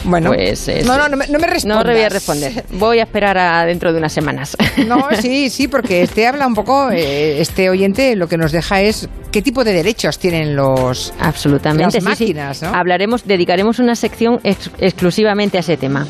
Bueno, 0.03 0.31
pues, 0.33 0.67
eh, 0.67 0.81
no, 0.85 0.97
no, 0.97 1.07
no 1.07 1.15
me, 1.15 1.27
no 1.27 1.39
me 1.39 1.47
respondas. 1.47 1.85
No 1.85 1.91
voy 1.93 2.01
a 2.01 2.09
responder. 2.09 2.65
Voy 2.71 2.99
a 2.99 3.03
esperar 3.03 3.37
a 3.37 3.65
dentro 3.65 3.93
de 3.93 3.99
unas 3.99 4.11
semanas. 4.11 4.57
No, 4.87 5.07
sí, 5.21 5.49
sí, 5.49 5.67
porque 5.67 6.01
este 6.01 6.25
habla 6.27 6.47
un 6.47 6.55
poco, 6.55 6.89
eh, 6.91 7.39
este 7.41 7.69
oyente 7.69 8.15
lo 8.15 8.27
que 8.27 8.37
nos 8.37 8.51
deja 8.51 8.81
es 8.81 9.07
qué 9.31 9.41
tipo 9.41 9.63
de 9.63 9.73
derechos 9.73 10.17
tienen 10.19 10.55
los 10.55 11.13
Absolutamente, 11.19 11.83
las 11.85 11.93
sí, 11.93 11.99
sí. 11.99 12.05
máquinas, 12.05 12.61
¿no? 12.63 12.69
Hablaremos, 12.73 13.25
dedicaremos 13.25 13.79
una 13.79 13.95
sección 13.95 14.39
ex- 14.43 14.71
exclusivamente 14.79 15.57
a 15.57 15.59
ese 15.61 15.77
tema. 15.77 16.07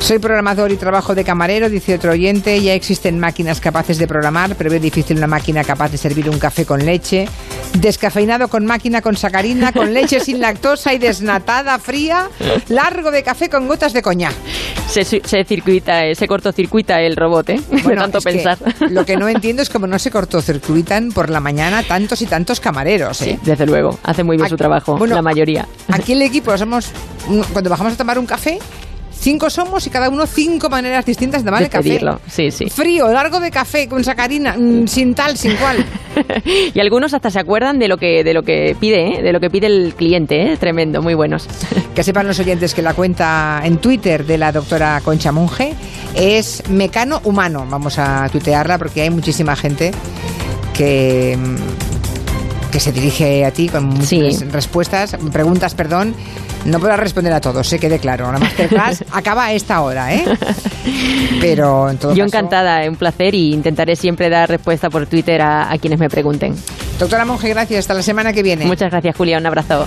Soy 0.00 0.18
programador 0.18 0.72
y 0.72 0.76
trabajo 0.76 1.14
de 1.14 1.24
camarero, 1.24 1.68
dice 1.68 1.94
otro 1.94 2.12
oyente. 2.12 2.60
Ya 2.60 2.74
existen 2.74 3.20
máquinas 3.20 3.60
capaces 3.60 3.98
de 3.98 4.08
programar, 4.08 4.56
pero 4.56 4.70
veo 4.70 4.80
difícil 4.80 5.18
una 5.18 5.28
máquina 5.28 5.62
capaz 5.62 5.90
de 5.92 5.98
servir 5.98 6.28
un 6.28 6.38
café 6.38 6.64
con 6.64 6.84
leche. 6.84 7.28
Descafeinado 7.74 8.48
con 8.48 8.66
máquina 8.66 9.02
con 9.02 9.14
sacarina, 9.16 9.72
con 9.72 9.94
leche 9.94 10.18
sin 10.24 10.40
lactosa 10.40 10.94
y 10.94 10.98
desnatada, 10.98 11.78
fría. 11.78 12.28
Largo 12.68 13.10
de 13.12 13.22
café 13.22 13.48
con 13.48 13.68
gotas 13.68 13.92
de 13.92 14.02
coñac. 14.02 14.34
Se, 14.88 15.04
circuita, 15.44 16.04
eh, 16.06 16.16
se 16.16 16.26
cortocircuita 16.26 17.00
el 17.00 17.14
robot, 17.14 17.50
¿eh? 17.50 17.60
de 17.70 17.94
tanto 17.94 18.18
es 18.18 18.24
que 18.24 18.32
pensar. 18.32 18.58
lo 18.90 19.04
que 19.04 19.16
no 19.16 19.28
entiendo 19.28 19.62
es 19.62 19.70
cómo 19.70 19.86
no 19.86 19.98
se 20.00 20.10
cortocircuitan 20.10 21.12
por 21.12 21.30
la 21.30 21.38
mañana 21.38 21.84
tantos 21.84 22.20
y 22.22 22.26
tantos 22.26 22.58
camareros. 22.58 23.22
¿eh? 23.22 23.38
Sí, 23.38 23.38
desde 23.44 23.66
luego. 23.66 23.96
Hace 24.02 24.24
muy 24.24 24.36
bien 24.36 24.48
su 24.48 24.56
trabajo, 24.56 24.96
bueno, 24.96 25.14
la 25.14 25.22
mayoría. 25.22 25.68
Aquí 25.88 26.14
el 26.14 26.22
equipo 26.22 26.56
somos, 26.58 26.90
cuando 27.52 27.70
bajamos 27.70 27.92
a 27.92 27.96
tomar 27.96 28.18
un 28.18 28.26
café, 28.26 28.58
cinco 29.20 29.50
somos 29.50 29.86
y 29.86 29.90
cada 29.90 30.08
uno 30.08 30.26
cinco 30.26 30.68
maneras 30.68 31.04
distintas 31.04 31.42
de 31.42 31.46
tomar 31.46 31.60
de 31.60 31.66
el 31.66 31.70
café. 31.70 31.82
pedirlo, 31.84 32.20
sí, 32.28 32.50
sí. 32.50 32.68
Frío, 32.70 33.08
largo 33.12 33.38
de 33.38 33.50
café, 33.50 33.86
con 33.88 34.02
sacarina, 34.02 34.56
mm, 34.58 34.88
sin 34.88 35.14
tal, 35.14 35.36
sin 35.36 35.54
cual. 35.56 35.84
Y 36.74 36.80
algunos 36.80 37.14
hasta 37.14 37.30
se 37.30 37.38
acuerdan 37.38 37.78
de 37.78 37.86
lo 37.86 37.96
que 37.96 38.24
de 38.24 38.34
lo 38.34 38.42
que 38.42 38.76
pide, 38.78 39.18
¿eh? 39.18 39.22
de 39.22 39.32
lo 39.32 39.38
que 39.40 39.48
pide 39.48 39.66
el 39.68 39.94
cliente, 39.96 40.52
¿eh? 40.52 40.56
tremendo, 40.56 41.02
muy 41.02 41.14
buenos. 41.14 41.46
Que 41.94 42.04
sepan 42.04 42.26
los 42.26 42.38
oyentes 42.38 42.72
que 42.72 42.82
la 42.82 42.94
cuenta 42.94 43.60
en 43.64 43.78
Twitter 43.78 44.24
de 44.24 44.38
la 44.38 44.52
doctora 44.52 45.00
Concha 45.04 45.32
Monge 45.32 45.74
es 46.14 46.62
Mecano 46.70 47.20
Humano. 47.24 47.66
Vamos 47.68 47.98
a 47.98 48.28
tuitearla 48.30 48.78
porque 48.78 49.02
hay 49.02 49.10
muchísima 49.10 49.54
gente 49.56 49.90
que, 50.72 51.36
mm, 51.38 52.70
que 52.70 52.80
se 52.80 52.92
dirige 52.92 53.44
a 53.44 53.50
ti 53.50 53.68
con 53.68 54.00
Sí. 54.06 54.20
respuestas, 54.50 55.16
preguntas, 55.32 55.74
perdón. 55.74 56.14
No 56.64 56.78
podrás 56.78 57.00
responder 57.00 57.32
a 57.32 57.40
todos, 57.40 57.66
se 57.66 57.78
quede 57.78 57.98
claro. 57.98 58.30
La 58.30 58.38
masterclass 58.38 59.04
acaba 59.12 59.46
a 59.46 59.52
esta 59.52 59.80
hora, 59.80 60.14
¿eh? 60.14 60.24
Pero 61.40 61.88
en 61.90 61.98
todo 61.98 62.14
Yo 62.14 62.24
caso, 62.24 62.36
encantada, 62.36 62.88
un 62.88 62.96
placer 62.96 63.34
y 63.34 63.52
intentaré 63.52 63.96
siempre 63.96 64.28
dar 64.28 64.48
respuesta 64.48 64.90
por 64.90 65.06
Twitter 65.06 65.40
a, 65.40 65.72
a 65.72 65.78
quienes 65.78 65.98
me 65.98 66.08
pregunten. 66.08 66.54
Doctora 66.98 67.24
Monge, 67.24 67.48
gracias. 67.48 67.80
Hasta 67.80 67.94
la 67.94 68.02
semana 68.02 68.32
que 68.32 68.42
viene. 68.42 68.66
Muchas 68.66 68.90
gracias, 68.90 69.16
Julia, 69.16 69.38
un 69.38 69.46
abrazo. 69.46 69.86